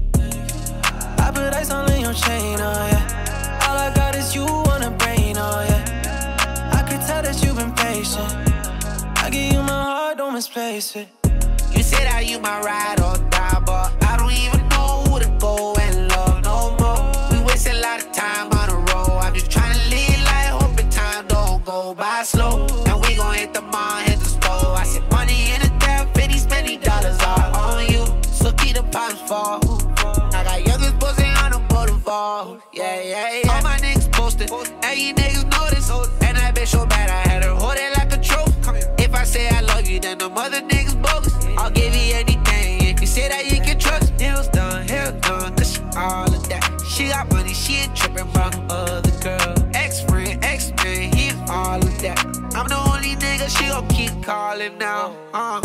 I 1.19 1.31
put 1.33 1.53
ice 1.53 1.69
in 1.69 2.01
your 2.01 2.13
chain, 2.13 2.57
oh 2.61 2.87
yeah. 2.91 3.67
All 3.67 3.77
I 3.77 3.93
got 3.93 4.15
is 4.15 4.33
you 4.33 4.45
on 4.73 4.81
a 4.83 4.91
brain, 4.91 5.35
oh 5.37 5.61
yeah. 5.69 6.71
I 6.73 6.81
could 6.87 7.01
tell 7.05 7.21
that 7.21 7.37
you've 7.43 7.57
been 7.57 7.73
patient. 7.73 8.31
I 9.17 9.29
give 9.29 9.53
you 9.53 9.61
my 9.61 9.83
heart, 9.83 10.17
don't 10.17 10.33
misplace 10.33 10.95
it. 10.95 11.24
Say 11.85 12.03
that 12.03 12.25
you 12.25 12.39
my 12.39 12.59
ride 12.61 12.99
or 12.99 13.15
die, 13.29 13.61
but 13.63 13.93
I 14.03 14.17
don't 14.17 14.33
even 14.33 14.67
know 14.69 15.03
who 15.05 15.19
to 15.19 15.29
go 15.39 15.75
and 15.75 16.07
love 16.09 16.43
no 16.43 16.75
more. 16.81 17.13
We 17.31 17.45
waste 17.45 17.67
a 17.67 17.79
lot 17.79 18.03
of 18.03 18.11
time 18.11 18.49
on 18.57 18.69
the 18.69 18.77
road. 18.91 19.19
I'm 19.21 19.35
just 19.35 19.51
trying 19.51 19.77
to 19.77 19.81
live 19.93 20.21
life, 20.25 20.61
hoping 20.61 20.89
time 20.89 21.27
don't 21.27 21.63
go 21.63 21.93
by 21.93 22.23
slow. 22.23 22.65
And 22.87 23.01
we 23.05 23.15
gon' 23.15 23.35
hit 23.35 23.53
the 23.53 23.61
mall, 23.61 23.99
hit 24.01 24.17
the 24.17 24.25
store. 24.25 24.73
I 24.75 24.83
said 24.83 25.05
money 25.11 25.53
in 25.53 25.61
the 25.61 25.71
debt 25.77 26.11
for 26.15 26.27
these 26.27 26.49
many 26.49 26.77
dollars 26.77 27.21
all 27.21 27.55
on 27.55 27.85
you. 27.87 28.03
So 28.23 28.51
keep 28.53 28.75
the 28.75 28.83
palms 28.83 29.21
fall. 29.29 29.59
I 30.33 30.43
got 30.43 30.65
youngest 30.65 30.97
buzzing 30.97 31.35
on 31.43 31.51
the 31.51 31.59
boulevard. 31.69 32.61
Yeah, 32.73 32.99
yeah, 33.01 33.41
yeah. 33.43 33.51
All 33.53 33.61
my 33.61 33.77
niggas 33.77 34.11
posted, 34.11 34.49
and 34.51 34.99
you 34.99 35.13
niggas 35.13 35.45
notice. 35.53 35.89
And 36.25 36.35
that 36.37 36.55
bitch 36.55 36.67
so 36.67 36.87
bad, 36.87 37.11
I 37.11 37.29
had 37.29 37.43
her 37.43 37.53
hold 37.53 37.77
it 37.77 37.95
like 37.95 38.11
a 38.11 38.17
trophy. 38.17 38.81
If 38.97 39.13
I 39.13 39.23
say 39.23 39.47
I 39.49 39.61
love 39.61 39.87
you, 39.87 39.99
then 39.99 40.17
the 40.17 40.29
mother 40.29 40.61
niggas 40.61 40.99
bogus. 40.99 41.34
I'll 41.57 41.71
give 41.71 41.95
you 41.95 42.15
anything 42.15 42.81
if 42.81 43.01
you 43.01 43.07
say 43.07 43.27
that 43.29 43.51
you 43.51 43.61
can 43.61 43.79
trust. 43.79 44.13
Nails 44.19 44.47
done, 44.49 44.87
hair 44.87 45.11
done, 45.21 45.55
cause 45.55 45.75
she 45.75 45.81
all 45.97 46.33
of 46.33 46.49
that. 46.49 46.81
She 46.87 47.07
got 47.07 47.31
money, 47.31 47.53
she 47.53 47.75
ain't 47.75 47.95
tripping 47.95 48.29
about 48.29 48.55
other 48.69 49.11
girl. 49.21 49.55
Ex 49.73 50.01
friend, 50.01 50.43
ex 50.43 50.71
man, 50.83 51.13
he 51.15 51.31
all 51.49 51.77
of 51.77 52.01
that. 52.01 52.19
I'm 52.55 52.67
the 52.67 52.79
only 52.93 53.15
nigga 53.15 53.49
she 53.57 53.67
gon' 53.67 53.87
keep 53.89 54.23
calling 54.23 54.77
now. 54.77 55.15
Uh. 55.33 55.64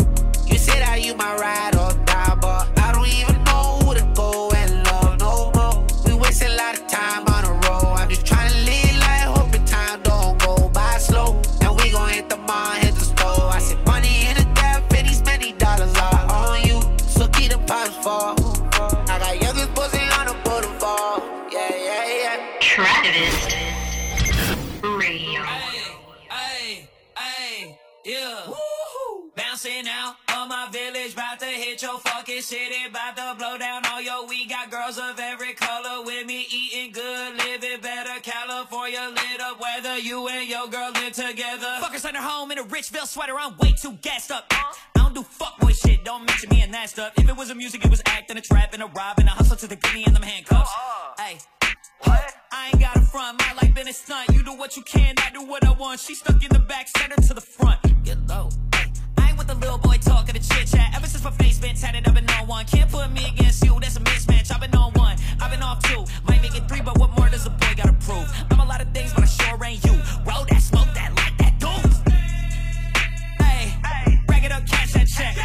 You 40.11 40.27
and 40.27 40.49
your 40.49 40.67
girl 40.67 40.91
live 40.91 41.13
together. 41.13 41.79
Fuckers 41.79 41.99
send 41.99 42.17
her 42.17 42.21
home 42.21 42.51
in 42.51 42.57
a 42.57 42.63
Richville 42.63 43.07
sweater, 43.07 43.33
I'm 43.39 43.55
way 43.57 43.71
too 43.71 43.93
gassed 44.01 44.29
up. 44.29 44.43
I 44.51 44.73
don't 44.95 45.15
do 45.15 45.21
fuckboy 45.21 45.73
shit, 45.81 46.03
don't 46.03 46.25
mention 46.25 46.49
me 46.49 46.61
and 46.61 46.73
that 46.73 46.89
stuff. 46.89 47.13
If 47.15 47.29
it 47.29 47.37
was 47.37 47.49
a 47.49 47.55
music, 47.55 47.85
it 47.85 47.89
was 47.89 48.01
acting, 48.05 48.35
a 48.35 48.41
trap, 48.41 48.73
and 48.73 48.83
a 48.83 48.87
rob, 48.87 49.19
and 49.19 49.29
a 49.29 49.31
hustle 49.31 49.55
to 49.55 49.67
the 49.67 49.77
guinea 49.77 50.03
and 50.05 50.13
them 50.13 50.23
handcuffs. 50.23 50.69
Hey. 51.17 51.37
What? 52.03 52.33
I 52.51 52.67
ain't 52.67 52.81
got 52.81 52.97
a 52.97 52.99
front, 52.99 53.39
my 53.39 53.53
life 53.53 53.73
been 53.73 53.87
a 53.87 53.93
stunt. 53.93 54.27
You 54.33 54.43
do 54.43 54.53
what 54.53 54.75
you 54.75 54.83
can, 54.83 55.15
I 55.19 55.29
do 55.31 55.45
what 55.45 55.65
I 55.65 55.71
want. 55.71 56.01
She 56.01 56.13
stuck 56.13 56.43
in 56.43 56.49
the 56.51 56.59
back, 56.59 56.89
send 56.89 57.13
her 57.13 57.21
to 57.21 57.33
the 57.33 57.39
front. 57.39 57.79
Get 58.03 58.17
low. 58.27 58.49
Ain't 59.31 59.37
with 59.37 59.47
the 59.47 59.55
little 59.55 59.77
boy 59.77 59.95
talking 60.01 60.35
to 60.35 60.41
chit 60.41 60.67
chat. 60.67 60.91
Ever 60.93 61.07
since 61.07 61.23
my 61.23 61.31
face 61.31 61.57
been 61.57 61.73
tatted, 61.73 62.05
I've 62.05 62.13
been 62.13 62.29
on 62.31 62.47
one. 62.47 62.65
Can't 62.65 62.91
put 62.91 63.09
me 63.13 63.29
against 63.29 63.63
you, 63.63 63.79
that's 63.79 63.95
a 63.95 64.01
mismatch. 64.01 64.51
I've 64.53 64.59
been 64.59 64.75
on 64.75 64.91
one, 64.91 65.15
I've 65.39 65.49
been 65.49 65.63
off 65.63 65.81
two. 65.83 66.03
Might 66.27 66.41
make 66.41 66.53
it 66.53 66.67
three, 66.67 66.81
but 66.81 66.99
what 66.99 67.17
more 67.17 67.29
does 67.29 67.45
a 67.45 67.49
boy 67.49 67.73
gotta 67.77 67.93
prove? 67.93 68.27
I'm 68.51 68.59
a 68.59 68.65
lot 68.65 68.81
of 68.81 68.91
things, 68.91 69.13
but 69.13 69.23
I 69.23 69.27
sure 69.27 69.63
ain't 69.63 69.85
you. 69.85 69.93
Roll 70.27 70.43
that, 70.49 70.61
smoke 70.61 70.89
that, 70.95 71.15
light 71.15 71.31
that, 71.37 71.59
doom. 71.61 72.11
Hey, 73.39 74.19
rag 74.27 74.43
it 74.43 74.51
up, 74.51 74.67
cash 74.67 74.91
that 74.91 75.07
check. 75.07 75.37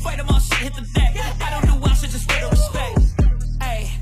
Fight 0.00 0.18
them 0.18 0.28
all, 0.28 0.38
shit, 0.38 0.58
hit 0.58 0.74
the 0.74 0.86
deck. 0.92 1.16
I 1.40 1.50
don't 1.52 1.64
do 1.72 1.80
well, 1.80 1.94
shit, 1.94 2.10
just 2.10 2.30
for 2.30 2.38
the 2.38 2.50
respect. 2.50 3.00
Hey, 3.62 3.92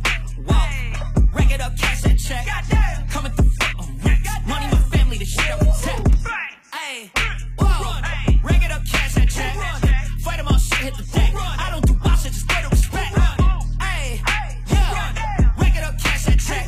whoa, 0.44 1.30
rag 1.32 1.52
it 1.52 1.60
up, 1.60 1.76
cash 1.76 2.02
that 2.02 2.18
check. 2.18 2.46
Coming 3.10 3.30
through, 3.30 3.52
uh, 3.62 4.48
money, 4.48 4.66
my 4.72 4.80
family, 4.90 5.18
the 5.18 5.24
shit 5.24 5.48
I 5.48 5.56
protect. 5.56 6.09
Hit 10.80 10.94
the 10.96 11.02
deck. 11.12 11.34
I 11.36 11.70
don't 11.70 11.86
do 11.86 11.94
wild 12.04 12.18
shit, 12.18 12.32
just 12.32 12.48
the 12.48 12.68
respect. 12.70 13.18
Hey, 13.82 14.20
yeah, 14.66 15.54
rag 15.58 15.76
it 15.76 15.84
up, 15.84 15.98
cash 15.98 16.24
that 16.24 16.38
check. 16.38 16.66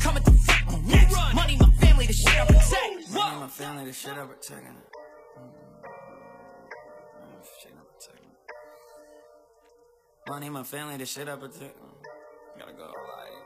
Coming 0.00 0.22
through, 0.22 0.38
uh, 0.68 1.32
money, 1.34 1.56
my 1.58 1.70
family, 1.80 2.06
the 2.06 2.12
shit 2.12 2.36
I 2.36 2.44
protect. 2.46 3.14
And 3.14 3.40
my 3.40 3.48
family, 3.48 3.84
the 3.86 3.92
shit 3.92 4.16
I'm 4.18 4.28
protecting. 4.28 4.76
Money, 10.28 10.50
my 10.50 10.62
family, 10.64 10.96
the 10.96 11.06
shit 11.06 11.28
up. 11.28 11.38
I 11.38 11.46
protect. 11.46 11.76
Gotta 12.58 12.72
go. 12.72 12.84
Like, 12.84 13.36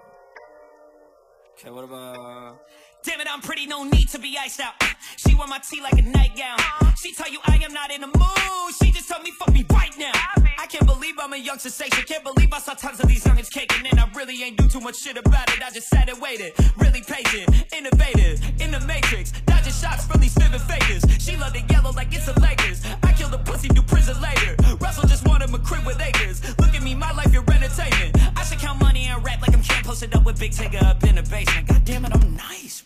okay, 1.53 1.70
what 1.70 1.84
about? 1.84 2.61
Damn 3.03 3.20
it, 3.20 3.28
I'm 3.30 3.40
pretty, 3.40 3.66
no 3.66 3.84
need 3.84 4.09
to 4.11 4.18
be 4.18 4.36
iced 4.38 4.61
out. 4.61 4.74
She 5.16 5.34
wear 5.34 5.46
my 5.46 5.59
tea 5.59 5.80
like 5.80 5.94
a 5.94 6.03
nightgown. 6.03 6.59
She 7.01 7.14
tell 7.14 7.30
you 7.30 7.38
I 7.46 7.57
am 7.57 7.72
not 7.72 7.90
in 7.90 8.03
the 8.03 8.09
mood. 8.09 8.74
She 8.82 8.92
just 8.92 9.09
told 9.09 9.22
me 9.22 9.30
fuck 9.30 9.53
me 9.53 9.64
right 9.72 9.96
now. 9.98 10.12
I 10.59 10.66
can't 10.66 10.86
believe 10.86 11.14
I'm 11.18 11.32
a 11.32 11.36
young 11.36 11.59
sensation. 11.59 12.05
Can't 12.05 12.24
believe 12.24 12.53
I 12.53 12.59
saw 12.59 12.74
tons 12.74 13.01
of 13.01 13.09
these 13.09 13.24
youngins 13.24 13.51
caking. 13.51 13.86
And 13.90 13.98
I 13.98 14.07
really 14.14 14.42
ain't 14.42 14.59
do 14.59 14.68
too 14.68 14.80
much 14.80 14.98
shit 14.98 15.16
about 15.16 15.48
it. 15.48 15.62
I 15.62 15.70
just 15.70 15.88
sat 15.88 16.11
and 16.11 16.20
waited. 16.20 16.53
Really 16.76 17.01
patient, 17.01 17.48
innovative, 17.74 18.42
in 18.61 18.70
the 18.70 18.80
matrix. 18.80 19.32
Dodging 19.46 19.72
shots 19.72 20.07
from 20.07 20.20
these 20.20 20.34
vivid 20.34 20.61
fakers. 20.61 21.03
She 21.18 21.36
love 21.38 21.55
the 21.55 21.62
yellow 21.70 21.92
like 21.92 22.14
it's 22.14 22.28
a 22.28 22.38
Lakers. 22.38 22.82
I 23.03 23.14
killed 23.14 23.32
a 23.32 23.38
pussy, 23.38 23.68
do 23.68 23.80
prison 23.82 24.20
later. 24.20 24.57
Russell 24.78 25.09
just 25.09 25.26
wanted 25.26 25.55
a 25.55 25.59
crib 25.59 25.86
with 25.86 26.01
acres. 26.01 26.42
Look 26.59 26.74
at 26.74 26.82
me, 26.82 26.94
my 26.94 27.12
life, 27.12 27.32
your 27.32 27.44
entertainment. 27.51 28.16
I 28.36 28.44
should 28.44 28.59
count 28.59 28.80
money 28.80 29.07
and 29.07 29.24
rap 29.24 29.40
like 29.40 29.55
I'm 29.55 29.62
camp 29.62 29.86
posted 29.86 30.14
up 30.14 30.24
with 30.24 30.38
Big 30.38 30.53
Tigger 30.53 30.82
up 30.82 31.03
in 31.05 31.16
the 31.16 31.22
basement. 31.22 31.66
God 31.68 31.84
damn 31.84 32.05
it, 32.05 32.12
I'm 32.14 32.36
nice, 32.36 32.82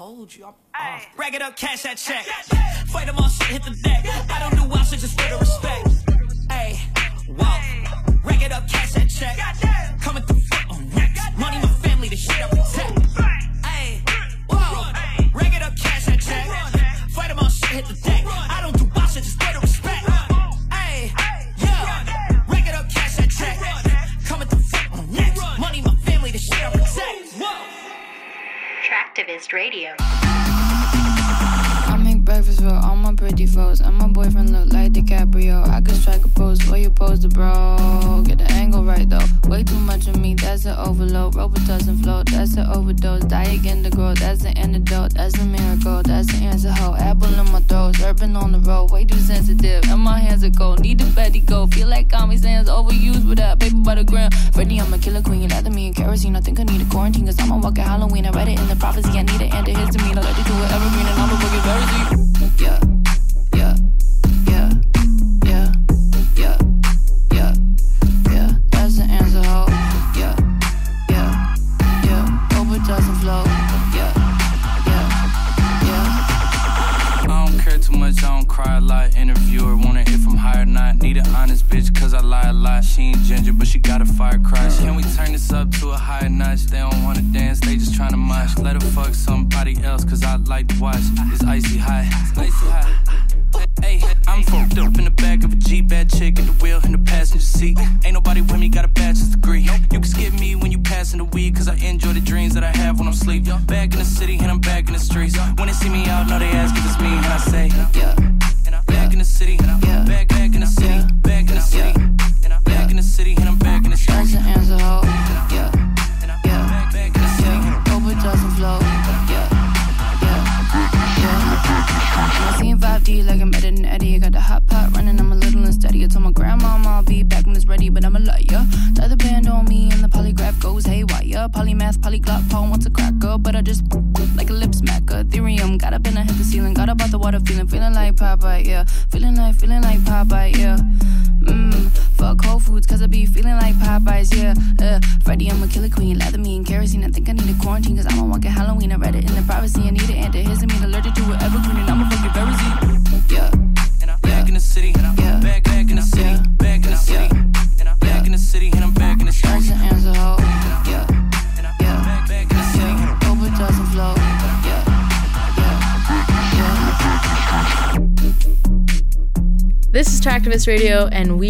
told 0.00 0.34
you 0.34 0.46
I'm 0.46 0.54
off. 0.74 1.06
Rag 1.18 1.34
it 1.34 1.42
up, 1.42 1.56
cash 1.58 1.82
that 1.82 1.98
check. 1.98 2.24
Fight 2.88 3.06
them 3.06 3.16
all, 3.18 3.28
shit, 3.28 3.48
hit 3.48 3.62
the 3.64 3.76
deck. 3.84 4.02
I 4.30 4.40
don't 4.40 4.56
do 4.56 4.64
wild 4.66 4.86
shit, 4.86 4.98
just 4.98 5.20
for 5.20 5.28
the 5.28 5.36
respect. 5.36 5.88
Hey, 6.50 6.80
whoa. 7.28 8.16
Rag 8.24 8.40
it 8.40 8.50
up, 8.50 8.66
cash 8.66 8.92
that 8.94 9.10
check. 9.10 9.36
Coming 10.00 10.22
through, 10.22 10.40
uh, 10.70 10.78
next. 10.96 11.20
Money, 11.36 11.58
my 11.58 11.68
family, 11.84 12.08
the 12.08 12.16
shit 12.16 12.42
I 12.42 12.48
protect. 12.48 12.98
Hey, 13.66 14.00
whoa. 14.48 14.90
Rag 15.34 15.52
it 15.52 15.62
up, 15.62 15.76
cash 15.76 16.06
that 16.06 16.18
check. 16.18 16.46
Fight 17.10 17.28
them 17.28 17.38
all, 17.38 17.50
shit, 17.50 17.68
hit 17.68 17.84
the 17.84 18.00
deck. 18.00 18.24
I 18.26 18.62
don't 18.62 18.78
do 18.78 18.90
wild 18.96 19.10
shit, 19.10 19.22
just 19.22 19.38
for 19.38 19.49
Traktivist 28.90 29.52
Radio. 29.52 29.94
Breakfast 32.30 32.60
for 32.60 32.68
all 32.68 32.94
my 32.94 33.12
pretty 33.12 33.44
foes, 33.44 33.80
and 33.80 33.96
my 33.96 34.06
boyfriend 34.06 34.52
look 34.52 34.72
like 34.72 34.92
DiCaprio. 34.92 35.66
I 35.68 35.80
could 35.80 35.96
strike 35.96 36.24
a 36.24 36.28
pose 36.28 36.62
for 36.62 36.76
you 36.76 36.88
pose 36.88 37.18
the 37.18 37.28
bro. 37.28 38.22
Get 38.24 38.38
the 38.38 38.48
angle 38.52 38.84
right 38.84 39.08
though. 39.10 39.26
Way 39.48 39.64
too 39.64 39.80
much 39.80 40.06
of 40.06 40.14
me, 40.16 40.34
that's 40.34 40.64
an 40.64 40.78
overload. 40.78 41.34
Robot 41.34 41.66
doesn't 41.66 42.04
float, 42.04 42.30
that's 42.30 42.54
an 42.54 42.68
overdose. 42.70 43.24
Die 43.24 43.42
again 43.42 43.82
to 43.82 43.90
grow, 43.90 44.14
that's 44.14 44.44
an 44.44 44.56
antidote. 44.56 45.14
That's 45.14 45.36
a 45.40 45.44
miracle, 45.44 46.04
that's 46.04 46.28
the 46.28 46.44
answer. 46.44 46.70
Ho, 46.70 46.94
apple 46.94 47.34
in 47.34 47.50
my 47.50 47.58
throat, 47.62 48.00
urban 48.00 48.36
on 48.36 48.52
the 48.52 48.60
road. 48.60 48.92
Way 48.92 49.06
too 49.06 49.18
sensitive, 49.18 49.82
and 49.90 50.00
my 50.00 50.20
hands 50.20 50.44
are 50.44 50.50
cold. 50.50 50.78
Need 50.78 51.00
the 51.00 51.06
Betty 51.06 51.40
go. 51.40 51.66
Feel 51.66 51.88
like 51.88 52.10
Comic 52.10 52.38
Sans 52.38 52.68
overused 52.68 53.28
with 53.28 53.38
that 53.38 53.58
paper 53.58 53.78
by 53.78 53.96
the 53.96 54.04
gram. 54.04 54.30
Ready, 54.54 54.80
I'm 54.80 54.94
a 54.94 54.98
killer 54.98 55.20
queen. 55.20 55.42
You 55.42 55.70
me 55.72 55.88
in 55.88 55.94
kerosene. 55.94 56.36
I 56.36 56.40
think 56.40 56.60
I 56.60 56.62
need 56.62 56.80
a 56.80 56.88
quarantine, 56.90 57.26
cause 57.26 57.40
I'm 57.40 57.50
a 57.50 57.58
walking 57.58 57.82
Halloween. 57.82 58.24
I 58.24 58.30
read 58.30 58.46
it 58.46 58.60
in 58.60 58.68
the 58.68 58.76
prophecy. 58.76 59.18
I 59.18 59.22
need 59.22 59.42
an 59.42 59.50
antihistamine. 59.50 60.16
I 60.16 60.20
let 60.20 60.38
it 60.38 60.46
do 60.46 60.54
it 60.54 60.70
evergreen, 60.70 61.06
and 61.06 61.20
I'm 61.20 61.30
a 61.30 61.34
boogie 61.34 62.19
yeah, 62.58 62.99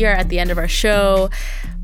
we 0.00 0.06
are 0.06 0.12
at 0.12 0.30
the 0.30 0.38
end 0.38 0.50
of 0.50 0.56
our 0.58 0.68
show. 0.68 1.28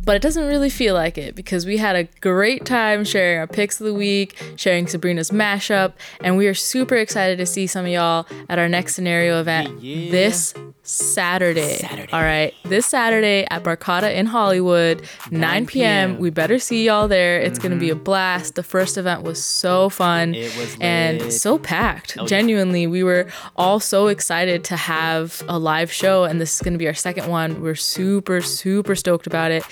but 0.07 0.15
it 0.15 0.23
doesn't 0.23 0.47
really 0.47 0.71
feel 0.71 0.95
like 0.95 1.19
it 1.19 1.35
because 1.35 1.67
we 1.67 1.79
had 1.79 1.97
a 1.97 2.05
great 2.21 2.65
time 2.65 3.05
sharing 3.05 3.39
our 3.41 3.47
picks 3.49 3.81
of 3.81 3.87
the 3.87 3.93
week, 3.93 4.41
sharing 4.55 4.87
Sabrina's 4.87 5.33
mashup, 5.33 5.95
and 6.21 6.37
we 6.37 6.47
are 6.47 6.55
super 6.55 6.95
excited 6.95 7.39
to 7.39 7.45
see 7.45 7.67
some 7.67 7.85
of 7.87 7.91
y'all 7.91 8.25
at 8.49 8.57
our 8.61 8.69
next 8.69 8.95
scenario 8.95 9.41
event 9.41 9.81
this 10.13 10.55
Saturday. 10.87 12.09
All 12.13 12.23
right, 12.23 12.55
this 12.65 12.87
Saturday 12.87 13.47
at 13.51 13.63
Barcata 13.63 14.15
in 14.15 14.27
Hollywood, 14.27 15.07
9 15.31 15.67
p.m. 15.67 16.19
We 16.19 16.31
better 16.31 16.59
see 16.59 16.87
y'all 16.87 17.09
there. 17.09 17.41
It's 17.41 17.59
gonna 17.59 17.77
be 17.77 17.91
a 17.91 17.97
blast. 17.97 18.55
The 18.55 18.63
first 18.63 18.97
event 18.97 19.23
was 19.23 19.43
so 19.43 19.89
fun 19.89 20.33
was 20.33 20.77
and 20.81 21.33
so 21.33 21.59
packed. 21.59 22.17
Oh, 22.19 22.23
yeah. 22.23 22.29
Genuinely, 22.29 22.87
we 22.87 23.03
were 23.03 23.27
all 23.57 23.81
so 23.81 24.09
excited 24.09 24.65
to 24.65 24.77
have 24.77 25.43
a 25.49 25.59
live 25.59 25.91
show, 25.93 26.25
and 26.25 26.41
this 26.41 26.55
is 26.55 26.63
going 26.63 26.75
to 26.75 26.79
be 26.79 26.87
our 26.87 26.95
second 26.95 27.29
one. 27.29 27.61
We're 27.63 27.75
super, 27.75 28.41
super 28.41 28.95
stoked 28.95 29.27
about 29.27 29.51
it. 29.51 29.65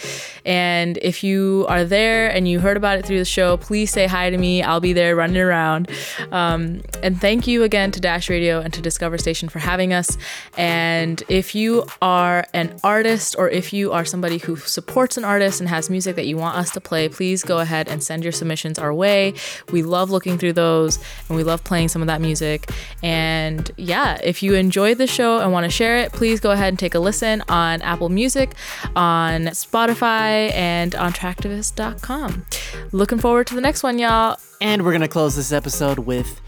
And 0.44 0.98
if 1.02 1.22
you 1.22 1.66
are 1.68 1.84
there 1.84 2.28
and 2.28 2.48
you 2.48 2.60
heard 2.60 2.76
about 2.76 2.98
it 2.98 3.06
through 3.06 3.18
the 3.18 3.24
show, 3.24 3.56
please 3.56 3.90
say 3.90 4.06
hi 4.06 4.30
to 4.30 4.38
me. 4.38 4.62
I'll 4.62 4.80
be 4.80 4.92
there 4.92 5.14
running 5.14 5.38
around. 5.38 5.90
Um, 6.32 6.82
and 7.02 7.20
thank 7.20 7.46
you 7.46 7.62
again 7.62 7.90
to 7.92 8.00
Dash 8.00 8.28
Radio 8.28 8.60
and 8.60 8.72
to 8.74 8.82
Discover 8.82 9.18
Station 9.18 9.48
for 9.48 9.58
having 9.58 9.92
us. 9.92 10.16
And 10.56 11.03
if 11.28 11.54
you 11.54 11.84
are 12.00 12.46
an 12.54 12.76
artist 12.82 13.36
or 13.38 13.48
if 13.48 13.72
you 13.72 13.92
are 13.92 14.04
somebody 14.04 14.38
who 14.38 14.56
supports 14.56 15.16
an 15.16 15.24
artist 15.24 15.60
and 15.60 15.68
has 15.68 15.90
music 15.90 16.16
that 16.16 16.26
you 16.26 16.36
want 16.36 16.56
us 16.56 16.70
to 16.72 16.80
play, 16.80 17.08
please 17.08 17.42
go 17.42 17.58
ahead 17.58 17.88
and 17.88 18.02
send 18.02 18.22
your 18.22 18.32
submissions 18.32 18.78
our 18.78 18.92
way. 18.92 19.34
We 19.70 19.82
love 19.82 20.10
looking 20.10 20.38
through 20.38 20.54
those 20.54 20.98
and 21.28 21.36
we 21.36 21.44
love 21.44 21.62
playing 21.64 21.88
some 21.88 22.02
of 22.02 22.08
that 22.08 22.20
music. 22.20 22.70
And 23.02 23.70
yeah, 23.76 24.18
if 24.22 24.42
you 24.42 24.54
enjoyed 24.54 24.98
the 24.98 25.06
show 25.06 25.38
and 25.40 25.52
want 25.52 25.64
to 25.64 25.70
share 25.70 25.98
it, 25.98 26.12
please 26.12 26.40
go 26.40 26.50
ahead 26.50 26.68
and 26.68 26.78
take 26.78 26.94
a 26.94 27.00
listen 27.00 27.42
on 27.48 27.82
Apple 27.82 28.08
Music, 28.08 28.54
on 28.96 29.42
Spotify, 29.46 30.52
and 30.54 30.94
on 30.94 31.12
Traktivist.com. 31.12 32.46
Looking 32.92 33.18
forward 33.18 33.46
to 33.48 33.54
the 33.54 33.60
next 33.60 33.82
one, 33.82 33.98
y'all. 33.98 34.36
And 34.60 34.84
we're 34.84 34.92
gonna 34.92 35.08
close 35.08 35.36
this 35.36 35.52
episode 35.52 36.00
with. 36.00 36.40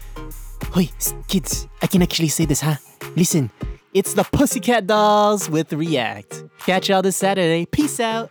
Hoi, 0.71 0.89
kids, 1.27 1.67
I 1.81 1.87
can 1.87 2.01
actually 2.01 2.27
say 2.27 2.45
this, 2.45 2.61
huh? 2.61 2.75
Listen, 3.15 3.49
it's 3.97 4.13
the 4.13 4.23
Pussycat 4.23 4.85
Dolls 4.85 5.49
with 5.49 5.73
React. 5.73 6.43
Catch 6.59 6.89
y'all 6.89 7.01
this 7.01 7.17
Saturday. 7.17 7.65
Peace 7.65 7.99
out. 7.99 8.29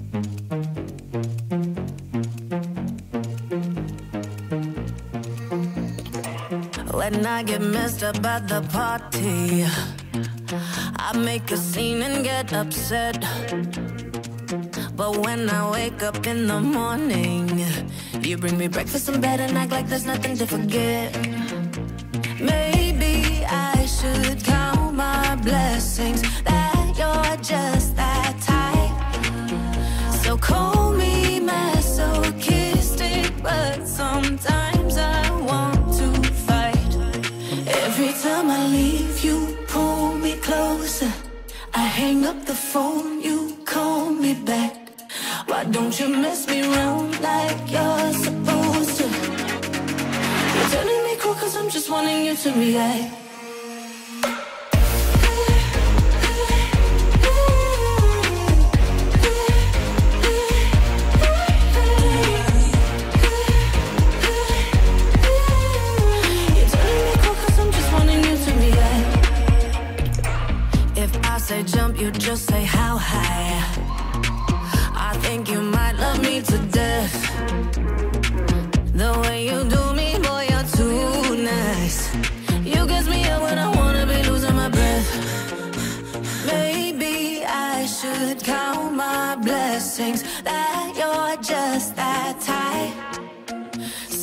When 6.93 7.25
I 7.25 7.41
get 7.41 7.61
messed 7.61 8.03
up 8.03 8.23
at 8.23 8.47
the 8.47 8.61
party, 8.71 9.65
I 10.97 11.17
make 11.17 11.49
a 11.49 11.57
scene 11.57 12.03
and 12.03 12.23
get 12.23 12.53
upset. 12.53 13.17
But 14.95 15.17
when 15.17 15.49
I 15.49 15.71
wake 15.71 16.03
up 16.03 16.27
in 16.27 16.45
the 16.45 16.59
morning, 16.59 17.65
you 18.21 18.37
bring 18.37 18.59
me 18.59 18.67
breakfast 18.67 19.09
in 19.09 19.19
bed 19.19 19.39
and 19.39 19.57
act 19.57 19.71
like 19.71 19.87
there's 19.87 20.05
nothing 20.05 20.37
to 20.37 20.45
forget. 20.45 21.11
Maybe 22.39 23.43
I 23.45 23.85
should 23.87 24.43
count 24.43 24.93
my 24.93 25.35
blessings 25.37 26.21
that 26.43 26.62
don't 45.95 46.09
you 46.09 46.17
mess 46.17 46.47
me 46.47 46.61
around 46.61 47.21
like 47.21 47.71
you're 47.71 48.13
supposed 48.13 48.97
to? 48.97 49.03
You're 50.55 50.69
turning 50.71 51.03
me 51.03 51.15
cool 51.19 51.35
cause 51.35 51.55
I'm 51.55 51.69
just 51.69 51.87
wanting 51.87 52.25
you 52.25 52.35
to 52.35 52.51
react. 52.53 53.19
Say 71.43 71.61
jump, 71.63 71.99
you 71.99 72.09
just 72.09 72.47
say 72.49 72.63
how 72.63 72.95
high. 72.97 73.72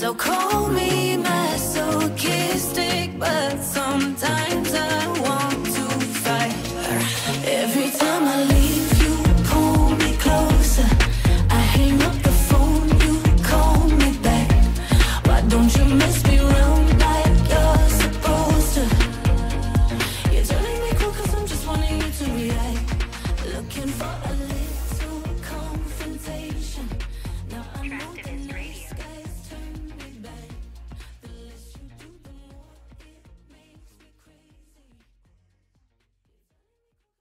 So 0.01 0.15
call 0.15 0.69
me 0.69 1.19
masochistic, 1.19 3.19
but 3.19 3.63
sometimes 3.63 4.73
I 4.73 5.07
want 5.21 5.50